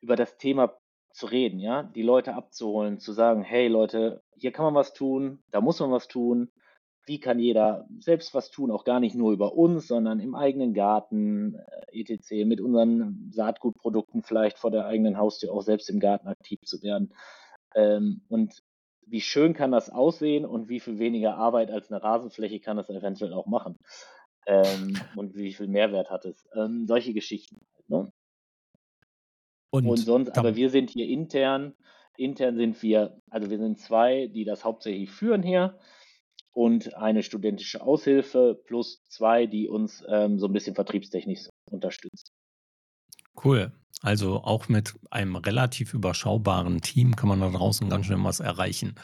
über 0.00 0.16
das 0.16 0.36
Thema 0.36 0.74
zu 1.12 1.26
reden, 1.26 1.60
ja, 1.60 1.82
die 1.82 2.02
Leute 2.02 2.34
abzuholen, 2.34 2.98
zu 2.98 3.12
sagen, 3.12 3.42
hey 3.42 3.68
Leute, 3.68 4.22
hier 4.34 4.52
kann 4.52 4.66
man 4.66 4.74
was 4.74 4.92
tun, 4.92 5.42
da 5.50 5.62
muss 5.62 5.80
man 5.80 5.90
was 5.90 6.08
tun 6.08 6.50
wie 7.06 7.20
kann 7.20 7.38
jeder 7.38 7.86
selbst 8.00 8.34
was 8.34 8.50
tun, 8.50 8.70
auch 8.70 8.84
gar 8.84 8.98
nicht 8.98 9.14
nur 9.14 9.32
über 9.32 9.54
uns, 9.54 9.86
sondern 9.86 10.18
im 10.18 10.34
eigenen 10.34 10.74
Garten, 10.74 11.54
äh, 11.92 12.00
etc., 12.00 12.44
mit 12.44 12.60
unseren 12.60 13.30
Saatgutprodukten 13.32 14.22
vielleicht 14.22 14.58
vor 14.58 14.72
der 14.72 14.86
eigenen 14.86 15.16
Haustür 15.16 15.52
auch 15.52 15.62
selbst 15.62 15.88
im 15.88 16.00
Garten 16.00 16.26
aktiv 16.26 16.60
zu 16.62 16.82
werden. 16.82 17.14
Ähm, 17.74 18.22
und 18.28 18.62
wie 19.06 19.20
schön 19.20 19.54
kann 19.54 19.70
das 19.70 19.88
aussehen 19.88 20.44
und 20.44 20.68
wie 20.68 20.80
viel 20.80 20.98
weniger 20.98 21.36
Arbeit 21.36 21.70
als 21.70 21.90
eine 21.90 22.02
Rasenfläche 22.02 22.58
kann 22.58 22.78
es 22.78 22.90
eventuell 22.90 23.32
auch 23.32 23.46
machen. 23.46 23.78
Ähm, 24.46 24.98
und 25.14 25.36
wie 25.36 25.52
viel 25.52 25.68
Mehrwert 25.68 26.10
hat 26.10 26.24
es. 26.24 26.48
Ähm, 26.54 26.86
solche 26.88 27.14
Geschichten. 27.14 27.60
Halt, 27.74 27.88
ne? 27.88 28.12
Und, 29.70 29.86
und, 29.86 29.96
sonst, 29.98 30.36
aber 30.36 30.56
wir 30.56 30.70
sind 30.70 30.90
hier 30.90 31.06
intern, 31.06 31.74
intern 32.16 32.56
sind 32.56 32.82
wir, 32.82 33.20
also 33.30 33.48
wir 33.50 33.58
sind 33.58 33.78
zwei, 33.78 34.26
die 34.26 34.44
das 34.44 34.64
hauptsächlich 34.64 35.10
führen 35.10 35.42
hier 35.42 35.78
und 36.56 36.96
eine 36.96 37.22
studentische 37.22 37.82
Aushilfe 37.82 38.58
plus 38.64 39.04
zwei, 39.10 39.44
die 39.44 39.68
uns 39.68 40.02
ähm, 40.08 40.38
so 40.38 40.46
ein 40.46 40.54
bisschen 40.54 40.74
vertriebstechnisch 40.74 41.50
unterstützen. 41.70 42.32
Cool. 43.44 43.72
Also 44.00 44.42
auch 44.42 44.70
mit 44.70 44.94
einem 45.10 45.36
relativ 45.36 45.92
überschaubaren 45.92 46.80
Team 46.80 47.14
kann 47.14 47.28
man 47.28 47.40
da 47.40 47.50
draußen 47.50 47.90
ganz 47.90 48.06
schön 48.06 48.24
was 48.24 48.40
erreichen. 48.40 48.94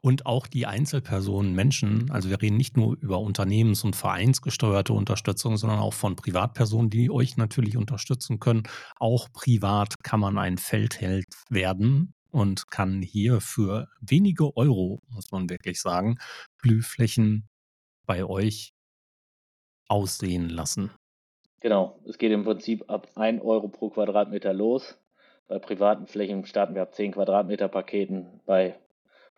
Und 0.00 0.26
auch 0.26 0.48
die 0.48 0.66
Einzelpersonen, 0.66 1.54
Menschen, 1.54 2.10
also 2.10 2.28
wir 2.28 2.42
reden 2.42 2.56
nicht 2.56 2.76
nur 2.76 2.96
über 3.00 3.20
unternehmens- 3.20 3.84
und 3.84 3.94
vereinsgesteuerte 3.94 4.92
Unterstützung, 4.92 5.56
sondern 5.56 5.78
auch 5.78 5.94
von 5.94 6.16
Privatpersonen, 6.16 6.90
die 6.90 7.10
euch 7.10 7.36
natürlich 7.36 7.76
unterstützen 7.76 8.40
können. 8.40 8.64
Auch 8.98 9.30
privat 9.32 10.02
kann 10.02 10.18
man 10.18 10.38
ein 10.38 10.58
Feldheld 10.58 11.26
werden 11.50 12.15
und 12.36 12.70
kann 12.70 13.00
hier 13.00 13.40
für 13.40 13.88
wenige 14.00 14.56
Euro, 14.58 15.00
muss 15.08 15.32
man 15.32 15.48
wirklich 15.48 15.80
sagen, 15.80 16.18
Blühflächen 16.60 17.48
bei 18.04 18.24
euch 18.24 18.74
aussehen 19.88 20.50
lassen. 20.50 20.90
Genau, 21.60 21.98
es 22.06 22.18
geht 22.18 22.32
im 22.32 22.44
Prinzip 22.44 22.90
ab 22.90 23.08
1 23.14 23.42
Euro 23.42 23.68
pro 23.68 23.88
Quadratmeter 23.88 24.52
los. 24.52 24.98
Bei 25.48 25.58
privaten 25.58 26.06
Flächen 26.06 26.44
starten 26.44 26.74
wir 26.74 26.82
ab 26.82 26.94
10 26.94 27.12
Quadratmeter 27.12 27.68
Paketen, 27.68 28.40
bei 28.44 28.78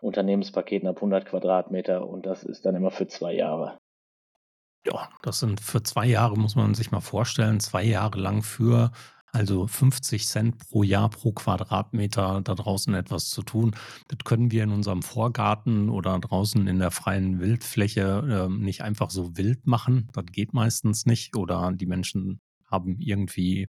Unternehmenspaketen 0.00 0.88
ab 0.88 0.96
100 0.96 1.26
Quadratmeter 1.26 2.04
und 2.04 2.26
das 2.26 2.42
ist 2.42 2.66
dann 2.66 2.74
immer 2.74 2.90
für 2.90 3.06
zwei 3.06 3.32
Jahre. 3.32 3.78
Ja, 4.84 5.08
das 5.22 5.38
sind 5.38 5.61
für 5.61 5.82
zwei 5.82 6.06
Jahre, 6.06 6.37
muss 6.37 6.56
man 6.56 6.74
sich 6.74 6.90
mal 6.90 7.00
vorstellen, 7.00 7.61
zwei 7.61 7.84
Jahre 7.84 8.18
lang 8.18 8.42
für 8.42 8.90
also 9.32 9.66
50 9.66 10.26
Cent 10.26 10.58
pro 10.58 10.82
Jahr 10.82 11.10
pro 11.10 11.32
Quadratmeter 11.32 12.40
da 12.42 12.54
draußen 12.54 12.94
etwas 12.94 13.28
zu 13.30 13.42
tun. 13.42 13.74
Das 14.08 14.18
können 14.24 14.50
wir 14.50 14.64
in 14.64 14.70
unserem 14.70 15.02
Vorgarten 15.02 15.90
oder 15.90 16.18
draußen 16.18 16.66
in 16.66 16.78
der 16.78 16.90
freien 16.90 17.40
Wildfläche 17.40 18.48
äh, 18.48 18.52
nicht 18.52 18.82
einfach 18.82 19.10
so 19.10 19.36
wild 19.36 19.66
machen. 19.66 20.08
Das 20.12 20.26
geht 20.26 20.54
meistens 20.54 21.06
nicht 21.06 21.36
oder 21.36 21.72
die 21.72 21.86
Menschen 21.86 22.40
haben 22.70 22.96
irgendwie 22.98 23.66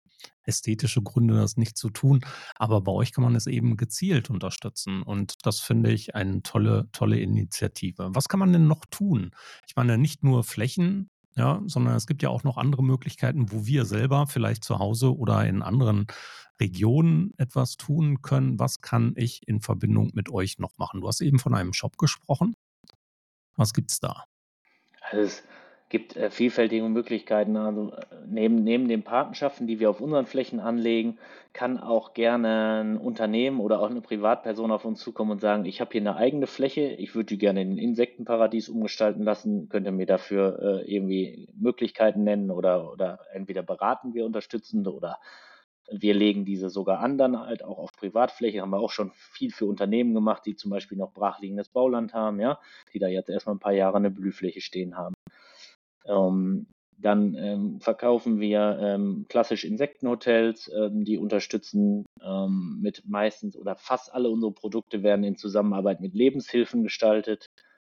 ästhetische 0.45 1.03
Gründe, 1.03 1.35
das 1.35 1.57
nicht 1.57 1.77
zu 1.77 1.91
tun. 1.91 2.21
Aber 2.55 2.81
bei 2.81 2.93
euch 2.93 3.13
kann 3.13 3.25
man 3.25 3.35
es 3.35 3.47
eben 3.47 3.77
gezielt 3.77 4.31
unterstützen. 4.31 5.03
Und 5.03 5.35
das 5.43 5.61
finde 5.61 5.93
ich 5.93 6.15
eine 6.15 6.43
tolle, 6.43 6.89
tolle 6.93 7.19
Initiative. 7.21 8.11
Was 8.15 8.29
kann 8.29 8.41
man 8.41 8.53
denn 8.53 8.67
noch 8.67 8.85
tun? 8.87 9.33
Ich 9.67 9.77
meine, 9.77 9.99
nicht 9.99 10.23
nur 10.23 10.45
Flächen 10.45 11.11
ja, 11.37 11.63
sondern 11.67 11.95
es 11.95 12.07
gibt 12.07 12.23
ja 12.23 12.31
auch 12.31 12.45
noch 12.45 12.57
andere 12.57 12.83
Möglichkeiten, 12.83 13.53
wo 13.53 13.67
wir 13.67 13.85
selber 13.85 14.27
vielleicht 14.27 14.65
zu 14.65 14.79
Hause 14.79 15.17
oder 15.17 15.45
in 15.47 15.63
anderen 15.63 16.07
Regionen 16.61 17.33
etwas 17.37 17.77
tun 17.77 18.23
können. 18.23 18.59
Was 18.59 18.81
kann 18.81 19.13
ich 19.17 19.47
in 19.47 19.61
Verbindung 19.61 20.11
mit 20.15 20.31
euch 20.31 20.59
noch 20.59 20.79
machen? 20.79 21.03
Du 21.03 21.09
hast 21.09 21.21
eben 21.21 21.39
von 21.39 21.55
einem 21.55 21.73
Shop 21.73 21.99
gesprochen. 21.99 22.57
Was 23.57 23.75
gibt 23.75 23.91
es 23.91 24.01
da? 24.01 24.25
Also 25.11 25.43
gibt 25.89 26.17
äh, 26.17 26.31
vielfältige 26.31 26.89
Möglichkeiten. 26.89 27.57
Also 27.57 27.93
äh, 27.93 28.05
neben, 28.27 28.65
neben 28.65 28.89
den 28.89 29.03
Patenschaften, 29.03 29.67
die 29.67 29.79
wir 29.79 29.91
auf 29.91 30.01
unseren 30.01 30.27
Flächen 30.27 30.61
anlegen, 30.61 31.19
kann 31.53 31.79
auch 31.79 32.13
gerne 32.13 32.81
ein 32.83 32.97
Unternehmen 32.99 33.61
oder 33.61 33.81
auch 33.81 33.91
eine 33.91 34.01
Privatperson 34.01 34.71
auf 34.71 34.85
uns 34.85 35.01
zukommen 35.01 35.31
und 35.33 35.41
sagen, 35.41 35.65
ich 35.65 35.81
habe 35.81 35.93
hier 35.93 36.01
eine 36.01 36.17
eigene 36.17 36.47
Fläche, 36.47 36.83
ich 36.83 37.15
würde 37.15 37.27
die 37.27 37.39
gerne 37.39 37.63
in 37.63 37.73
ein 37.73 37.79
Insektenparadies 37.79 38.69
umgestalten 38.69 39.23
lassen, 39.23 39.69
könnt 39.69 39.87
ihr 39.87 39.93
mir 39.93 40.07
dafür 40.07 40.59
äh, 40.85 40.93
irgendwie 40.93 41.49
Möglichkeiten 41.55 42.25
nennen 42.25 42.51
oder, 42.51 42.93
oder 42.93 43.21
entweder 43.33 43.63
beraten 43.63 44.13
wir 44.15 44.27
unterstützend 44.27 44.89
oder 44.89 45.19
wir 45.91 46.15
legen 46.15 46.45
diese 46.45 46.69
sogar 46.69 46.99
an, 47.01 47.17
dann 47.17 47.39
halt 47.39 47.65
auch 47.65 47.79
auf 47.79 47.93
Privatfläche. 47.93 48.61
Haben 48.61 48.71
wir 48.71 48.81
auch 48.81 48.91
schon 48.91 49.13
viel 49.15 49.53
für 49.53 49.67
Unternehmen 49.67 50.15
gemacht, 50.15 50.43
die 50.45 50.57
zum 50.57 50.71
Beispiel 50.71 50.99
noch 50.99 51.13
brachliegendes 51.13 51.69
Bauland 51.69 52.13
haben, 52.13 52.41
ja, 52.41 52.59
die 52.93 52.99
da 52.99 53.07
jetzt 53.07 53.31
erstmal 53.31 53.55
ein 53.55 53.61
paar 53.61 53.73
Jahre 53.73 53.97
eine 53.97 54.11
Blühfläche 54.11 54.61
stehen 54.61 54.97
haben. 54.97 55.16
Ähm, 56.07 56.67
dann 56.99 57.35
ähm, 57.35 57.81
verkaufen 57.81 58.41
wir 58.41 58.79
ähm, 58.81 59.27
klassisch 59.29 59.65
Insektenhotels, 59.65 60.71
ähm, 60.75 61.05
die 61.05 61.19
unterstützen 61.19 62.07
ähm, 62.23 62.79
mit 62.81 63.03
meistens 63.07 63.57
oder 63.57 63.77
fast 63.77 64.15
alle 64.15 64.31
unsere 64.31 64.53
Produkte 64.53 65.03
werden 65.03 65.25
in 65.25 65.37
Zusammenarbeit 65.37 66.01
mit 66.01 66.15
Lebenshilfen 66.15 66.83
gestaltet 66.83 67.47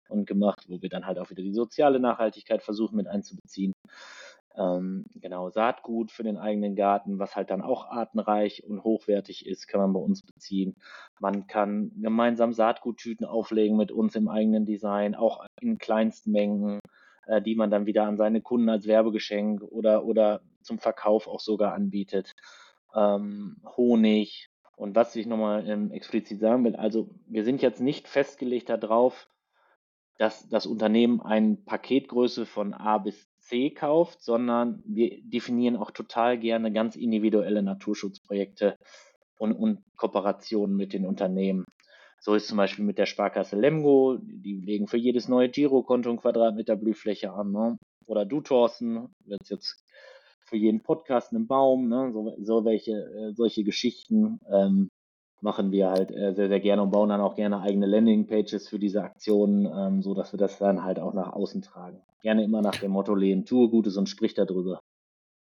und 0.10 0.28
gemacht, 0.28 0.66
wo 0.68 0.82
wir 0.82 0.90
dann 0.90 1.08
halt 1.08 1.18
auch 1.18 1.30
wieder 1.32 1.42
die 1.42 1.54
soziale 1.54 2.00
Nachhaltigkeit 2.00 2.62
versuchen 2.62 2.98
mit 2.98 3.08
einzubeziehen. 3.08 3.74
Ähm, 4.56 5.06
genau, 5.16 5.50
Saatgut 5.50 6.12
für 6.12 6.24
den 6.24 6.38
eigenen 6.38 6.76
Garten, 6.76 7.18
was 7.18 7.36
halt 7.36 7.50
dann 7.50 7.62
auch 7.62 7.86
artenreich 7.90 8.64
und 8.66 8.84
hochwertig 8.84 9.46
ist, 9.46 9.68
kann 9.68 9.80
man 9.80 9.94
bei 9.94 10.00
uns 10.00 10.22
beziehen. 10.22 10.76
Man 11.20 11.48
kann 11.48 11.92
gemeinsam 12.02 12.54
Saatguttüten 12.54 13.26
auflegen 13.26 13.78
mit 13.78 13.92
uns 13.92 14.16
im 14.16 14.28
eigenen 14.28 14.66
Design, 14.66 15.16
auch 15.16 15.46
in 15.62 15.78
kleinsten 15.78 16.32
Mengen 16.32 16.80
äh, 17.30 17.42
die 17.42 17.56
man 17.56 17.70
dann 17.70 17.86
wieder 17.86 18.06
an 18.06 18.18
seine 18.18 18.42
Kunden 18.42 18.70
als 18.70 18.88
Werbegeschenk 18.88 19.62
oder, 19.62 20.04
oder 20.04 20.42
zum 20.62 20.80
Verkauf 20.80 21.28
auch 21.28 21.40
sogar 21.40 21.74
anbietet. 21.74 22.36
Ähm, 22.96 23.58
Honig. 23.78 24.50
Und 24.76 24.96
was 24.96 25.16
ich 25.16 25.28
nochmal 25.28 25.68
ähm, 25.70 25.92
explizit 25.92 26.40
sagen 26.40 26.64
will, 26.64 26.76
also 26.76 27.10
wir 27.28 27.44
sind 27.44 27.62
jetzt 27.62 27.82
nicht 27.82 28.08
festgelegt 28.08 28.70
darauf, 28.70 29.28
dass 30.18 30.50
das 30.50 30.66
Unternehmen 30.66 31.22
eine 31.22 31.56
Paketgröße 31.56 32.46
von 32.46 32.74
A 32.74 32.98
bis 32.98 33.30
C 33.38 33.70
kauft, 33.70 34.22
sondern 34.22 34.82
wir 34.86 35.22
definieren 35.22 35.78
auch 35.78 35.92
total 35.92 36.38
gerne 36.38 36.72
ganz 36.72 36.96
individuelle 36.96 37.62
Naturschutzprojekte 37.62 38.78
und, 39.38 39.54
und 39.54 39.84
Kooperationen 39.96 40.76
mit 40.76 40.94
den 40.94 41.06
Unternehmen. 41.06 41.66
So 42.22 42.36
ist 42.36 42.48
zum 42.48 42.58
Beispiel 42.58 42.86
mit 42.86 42.98
der 42.98 43.06
Sparkasse 43.06 43.56
Lemgo, 43.56 44.18
die 44.22 44.60
legen 44.60 44.88
für 44.88 44.98
jedes 44.98 45.28
neue 45.28 45.50
Girokonto 45.50 46.10
ein 46.10 46.18
Quadratmeter 46.18 46.76
Blühfläche 46.76 47.32
an. 47.32 47.52
Ne? 47.52 47.78
Oder 48.06 48.26
du, 48.26 48.42
Thorsten, 48.42 49.10
wird 49.26 49.50
jetzt 49.50 49.84
für 50.46 50.58
jeden 50.58 50.82
Podcast 50.82 51.32
einen 51.32 51.48
Baum, 51.48 51.88
ne? 51.88 52.12
so, 52.12 52.36
so 52.40 52.66
welche, 52.66 52.92
äh, 52.92 53.34
solche 53.34 53.64
Geschichten 53.64 54.40
ähm, 54.52 54.90
machen 55.42 55.72
wir 55.72 55.90
halt 55.90 56.12
äh, 56.12 56.34
sehr, 56.34 56.50
sehr 56.50 56.60
gerne 56.60 56.82
und 56.82 56.92
bauen 56.92 57.10
dann 57.10 57.22
auch 57.22 57.36
gerne 57.36 57.62
eigene 57.62 57.86
Landingpages 57.86 58.68
für 58.68 58.80
diese 58.80 59.04
Aktionen, 59.04 59.66
ähm, 59.66 60.02
so 60.02 60.14
dass 60.14 60.34
wir 60.34 60.38
das 60.38 60.58
dann 60.58 60.84
halt 60.84 61.00
auch 61.00 61.14
nach 61.14 61.32
außen 61.32 61.62
tragen. 61.62 62.02
Gerne 62.22 62.44
immer 62.44 62.62
nach 62.62 62.76
dem 62.76 62.92
Motto 62.92 63.16
lehnen, 63.16 63.46
tue 63.46 63.70
Gutes 63.70 63.96
und 63.96 64.10
sprich 64.10 64.34
darüber. 64.34 64.80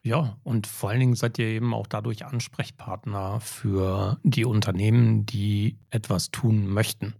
Ja, 0.10 0.38
und 0.44 0.66
vor 0.66 0.90
allen 0.90 1.02
Dingen 1.02 1.14
seid 1.14 1.38
ihr 1.38 1.46
eben 1.46 1.72
auch 1.72 1.86
dadurch 1.86 2.26
Ansprechpartner 2.26 3.40
für 3.42 4.18
die 4.24 4.44
Unternehmen, 4.44 5.28
die 5.28 5.78
etwas 5.92 6.32
tun 6.32 6.66
möchten. 6.66 7.14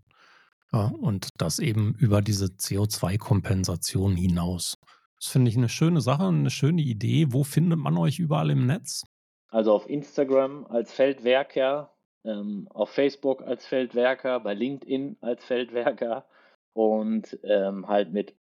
Ja, 0.74 0.92
und 1.00 1.40
das 1.40 1.60
eben 1.60 1.94
über 2.00 2.24
diese 2.24 2.48
CO2-Kompensation 2.48 4.16
hinaus. 4.16 4.80
Das 5.18 5.28
finde 5.28 5.52
ich 5.52 5.58
eine 5.58 5.70
schöne 5.70 6.02
Sache, 6.02 6.24
eine 6.24 6.50
schöne 6.50 6.82
Idee. 6.82 7.28
Wo 7.30 7.44
findet 7.44 7.78
man 7.78 7.96
euch 7.96 8.18
überall 8.18 8.50
im 8.50 8.66
Netz? 8.66 9.04
Also 9.50 9.72
auf 9.72 9.88
Instagram 9.88 10.66
als 10.66 10.92
Feldwerker, 10.92 11.94
ähm, 12.26 12.68
auf 12.72 12.90
Facebook 12.90 13.44
als 13.44 13.68
Feldwerker, 13.68 14.40
bei 14.40 14.56
LinkedIn 14.56 15.18
als 15.22 15.46
Feldwerker 15.46 16.26
und 16.74 17.38
ähm, 17.44 17.88
halt 17.88 18.14
mit 18.14 18.34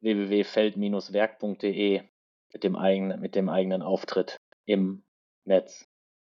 www.feld-werk.de 0.00 2.02
mit 2.52 2.64
dem 2.64 2.76
eigenen, 2.76 3.20
mit 3.20 3.34
dem 3.34 3.48
eigenen 3.48 3.82
Auftritt 3.82 4.36
im 4.64 5.02
Netz. 5.44 5.86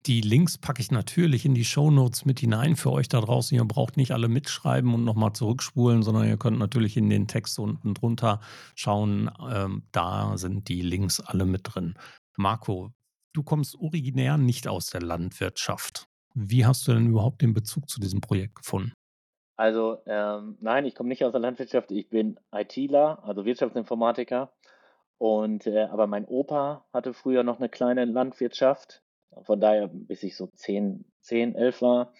Die 0.07 0.20
Links 0.20 0.59
packe 0.59 0.83
ich 0.83 0.90
natürlich 0.90 1.46
in 1.46 1.55
die 1.55 1.64
Show 1.64 1.90
Notes 1.90 2.27
mit 2.27 2.38
hinein 2.38 2.77
für 2.77 2.92
euch 2.92 3.09
da 3.09 3.22
draußen. 3.22 3.57
Ihr 3.57 3.64
braucht 3.64 3.96
nicht 3.96 4.12
alle 4.12 4.29
mitschreiben 4.29 4.92
und 4.92 5.03
nochmal 5.03 5.33
zurückspulen, 5.33 6.03
sondern 6.03 6.29
ihr 6.29 6.37
könnt 6.37 6.59
natürlich 6.59 6.98
in 6.98 7.09
den 7.09 7.27
Text 7.27 7.59
unten 7.59 7.94
drunter 7.94 8.40
schauen. 8.74 9.31
Ähm, 9.50 9.85
da 9.92 10.37
sind 10.37 10.68
die 10.68 10.83
Links 10.83 11.20
alle 11.20 11.46
mit 11.46 11.62
drin. 11.64 11.94
Marco, 12.37 12.90
du 13.33 13.42
kommst 13.42 13.77
originär 13.77 14.37
nicht 14.37 14.68
aus 14.68 14.90
der 14.90 15.00
Landwirtschaft. 15.00 16.07
Wie 16.35 16.66
hast 16.66 16.87
du 16.87 16.92
denn 16.92 17.07
überhaupt 17.07 17.40
den 17.40 17.55
Bezug 17.55 17.88
zu 17.88 17.98
diesem 17.98 18.20
Projekt 18.20 18.57
gefunden? 18.57 18.92
Also 19.57 19.98
ähm, 20.05 20.59
nein, 20.61 20.85
ich 20.85 20.94
komme 20.94 21.09
nicht 21.09 21.24
aus 21.24 21.33
der 21.33 21.40
Landwirtschaft. 21.40 21.90
Ich 21.92 22.11
bin 22.11 22.38
ITler, 22.53 23.24
also 23.24 23.46
Wirtschaftsinformatiker 23.46 24.53
und 25.18 25.66
äh, 25.66 25.85
aber 25.85 26.07
mein 26.07 26.27
Opa 26.27 26.85
hatte 26.92 27.14
früher 27.14 27.42
noch 27.42 27.59
eine 27.59 27.68
kleine 27.68 28.05
Landwirtschaft. 28.05 29.03
Von 29.42 29.61
daher, 29.61 29.88
bis 29.88 30.22
ich 30.22 30.37
so 30.37 30.46
10, 30.46 31.05
10 31.20 31.55
11 31.55 31.83
war, 31.83 32.12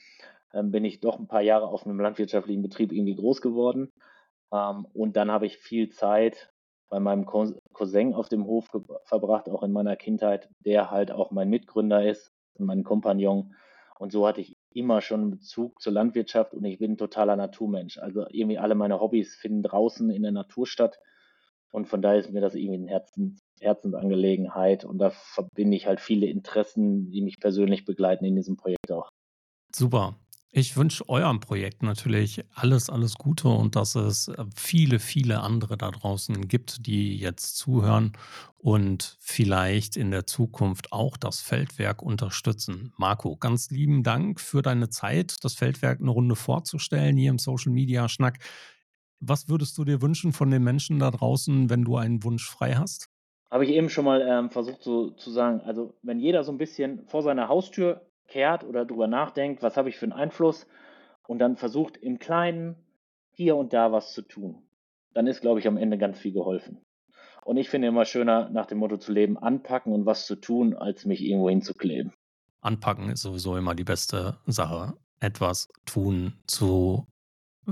ähm, 0.52 0.70
bin 0.70 0.85
ich 0.85 1.00
doch 1.00 1.18
ein 1.18 1.28
paar 1.28 1.42
Jahre 1.42 1.68
auf 1.68 1.87
einem 1.87 2.00
landwirtschaftlichen 2.00 2.62
Betrieb 2.62 2.92
irgendwie 2.92 3.14
groß 3.16 3.40
geworden. 3.40 3.92
Ähm, 4.52 4.87
und 4.92 5.16
dann 5.16 5.30
habe 5.30 5.46
ich 5.46 5.59
viel 5.59 5.90
Zeit 5.90 6.52
bei 6.88 7.00
meinem 7.00 7.26
Cousin 7.26 8.14
auf 8.14 8.28
dem 8.28 8.46
Hof 8.46 8.70
verbracht, 9.04 9.48
auch 9.48 9.62
in 9.62 9.72
meiner 9.72 9.96
Kindheit, 9.96 10.48
der 10.61 10.90
halt 10.90 11.11
auch 11.11 11.33
mein 11.33 11.50
Mitgründer 11.50 12.09
ist, 12.09 12.33
mein 12.59 12.85
Kompagnon. 12.85 13.54
Und 13.98 14.12
so 14.12 14.26
hatte 14.26 14.40
ich 14.40 14.57
immer 14.70 15.00
schon 15.00 15.20
einen 15.22 15.30
Bezug 15.30 15.80
zur 15.80 15.92
Landwirtschaft 15.92 16.52
und 16.54 16.64
ich 16.64 16.78
bin 16.78 16.92
ein 16.92 16.96
totaler 16.96 17.37
Naturmensch. 17.37 17.98
Also 17.98 18.26
irgendwie 18.28 18.59
alle 18.59 18.74
meine 18.74 19.00
Hobbys 19.00 19.35
finden 19.35 19.62
draußen 19.62 20.11
in 20.11 20.22
der 20.22 20.33
Natur 20.33 20.66
statt. 20.66 20.98
Und 21.74 21.88
von 21.88 22.00
daher 22.00 22.20
ist 22.20 22.30
mir 22.30 22.40
das 22.40 22.54
irgendwie 22.54 22.78
eine 22.78 22.88
Herzens, 22.88 23.40
Herzensangelegenheit. 23.60 24.84
Und 24.84 24.98
da 24.98 25.10
verbinde 25.10 25.76
ich 25.76 25.88
halt 25.88 25.98
viele 25.98 26.26
Interessen, 26.26 27.10
die 27.10 27.20
mich 27.20 27.40
persönlich 27.40 27.84
begleiten 27.84 28.24
in 28.24 28.37
diesem 28.37 28.56
Projekt 28.56 28.92
auch. 28.92 29.08
Super. 29.74 30.14
Ich 30.52 30.76
wünsche 30.76 31.08
eurem 31.08 31.40
Projekt 31.40 31.82
natürlich 31.82 32.44
alles, 32.54 32.88
alles 32.90 33.14
Gute 33.14 33.48
und 33.48 33.74
dass 33.74 33.96
es 33.96 34.30
viele, 34.54 35.00
viele 35.00 35.40
andere 35.40 35.76
da 35.76 35.90
draußen 35.90 36.46
gibt, 36.46 36.87
die 36.87 37.16
jetzt 37.16 37.56
zuhören 37.56 38.12
und 38.56 39.16
vielleicht 39.18 39.96
in 39.96 40.12
der 40.12 40.28
Zukunft 40.28 40.92
auch 40.92 41.16
das 41.16 41.40
Feldwerk 41.40 42.02
unterstützen. 42.02 42.92
Marco, 42.96 43.34
ganz 43.34 43.70
lieben 43.70 44.04
Dank 44.04 44.40
für 44.40 44.62
deine 44.62 44.90
Zeit, 44.90 45.42
das 45.42 45.54
Feldwerk 45.54 46.00
eine 46.00 46.10
Runde 46.12 46.37
vorzustellen 46.37 47.16
hier 47.16 47.30
im 47.30 47.40
Social 47.40 47.72
Media 47.72 48.08
Schnack. 48.08 48.38
Was 49.20 49.48
würdest 49.48 49.79
du 49.79 49.85
dir 49.85 50.03
wünschen 50.03 50.33
von 50.33 50.50
den 50.50 50.62
Menschen 50.62 50.98
da 50.98 51.11
draußen, 51.11 51.70
wenn 51.70 51.85
du 51.85 51.96
einen 51.96 52.22
Wunsch 52.24 52.48
frei 52.48 52.74
hast? 52.74 53.09
Habe 53.50 53.64
ich 53.64 53.70
eben 53.70 53.88
schon 53.88 54.05
mal 54.05 54.20
ähm, 54.20 54.50
versucht 54.50 54.83
so, 54.83 55.11
zu 55.11 55.31
sagen. 55.31 55.61
Also, 55.61 55.94
wenn 56.03 56.18
jeder 56.18 56.44
so 56.44 56.53
ein 56.53 56.59
bisschen 56.59 57.07
vor 57.07 57.22
seiner 57.22 57.48
Haustür 57.48 58.07
kehrt 58.27 58.64
oder 58.64 58.85
drüber 58.85 59.07
nachdenkt, 59.07 59.62
was 59.62 59.77
habe 59.77 59.88
ich 59.88 59.96
für 59.96 60.07
einen 60.07 60.12
Einfluss 60.12 60.66
und 61.27 61.38
dann 61.38 61.57
versucht 61.57 61.96
im 61.96 62.18
Kleinen 62.18 62.77
hier 63.31 63.57
und 63.57 63.72
da 63.72 63.92
was 63.92 64.12
zu 64.12 64.22
tun, 64.22 64.62
dann 65.12 65.27
ist, 65.27 65.40
glaube 65.40 65.61
ich, 65.61 65.68
am 65.68 65.77
Ende 65.77 65.98
ganz 65.98 66.18
viel 66.18 66.33
geholfen. 66.33 66.81
Und 67.44 67.57
ich 67.59 67.68
finde 67.68 67.88
immer 67.88 68.07
schöner, 68.07 68.48
nach 68.50 68.66
dem 68.66 68.79
Motto 68.79 68.96
zu 68.96 69.12
leben, 69.12 69.37
anpacken 69.37 69.92
und 69.92 70.07
was 70.07 70.27
zu 70.27 70.37
tun, 70.37 70.74
als 70.74 71.05
mich 71.05 71.20
irgendwo 71.22 71.50
hinzukleben. 71.50 72.12
Anpacken 72.61 73.11
ist 73.11 73.22
sowieso 73.22 73.57
immer 73.57 73.74
die 73.74 73.85
beste 73.85 74.38
Sache. 74.46 74.94
Etwas 75.20 75.68
tun 75.85 76.35
zu, 76.46 77.07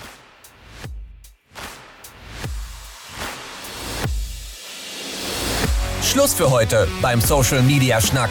Schluss 6.10 6.34
für 6.34 6.50
heute 6.50 6.86
beim 7.00 7.20
Social 7.20 7.62
Media 7.62 8.00
Schnack. 8.00 8.30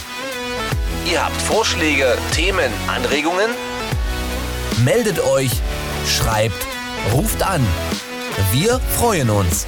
Ihr 1.11 1.25
habt 1.25 1.43
Vorschläge, 1.43 2.17
Themen, 2.31 2.71
Anregungen? 2.87 3.51
Meldet 4.85 5.19
euch, 5.19 5.51
schreibt, 6.07 6.65
ruft 7.13 7.43
an. 7.43 7.67
Wir 8.53 8.79
freuen 8.97 9.31
uns. 9.31 9.67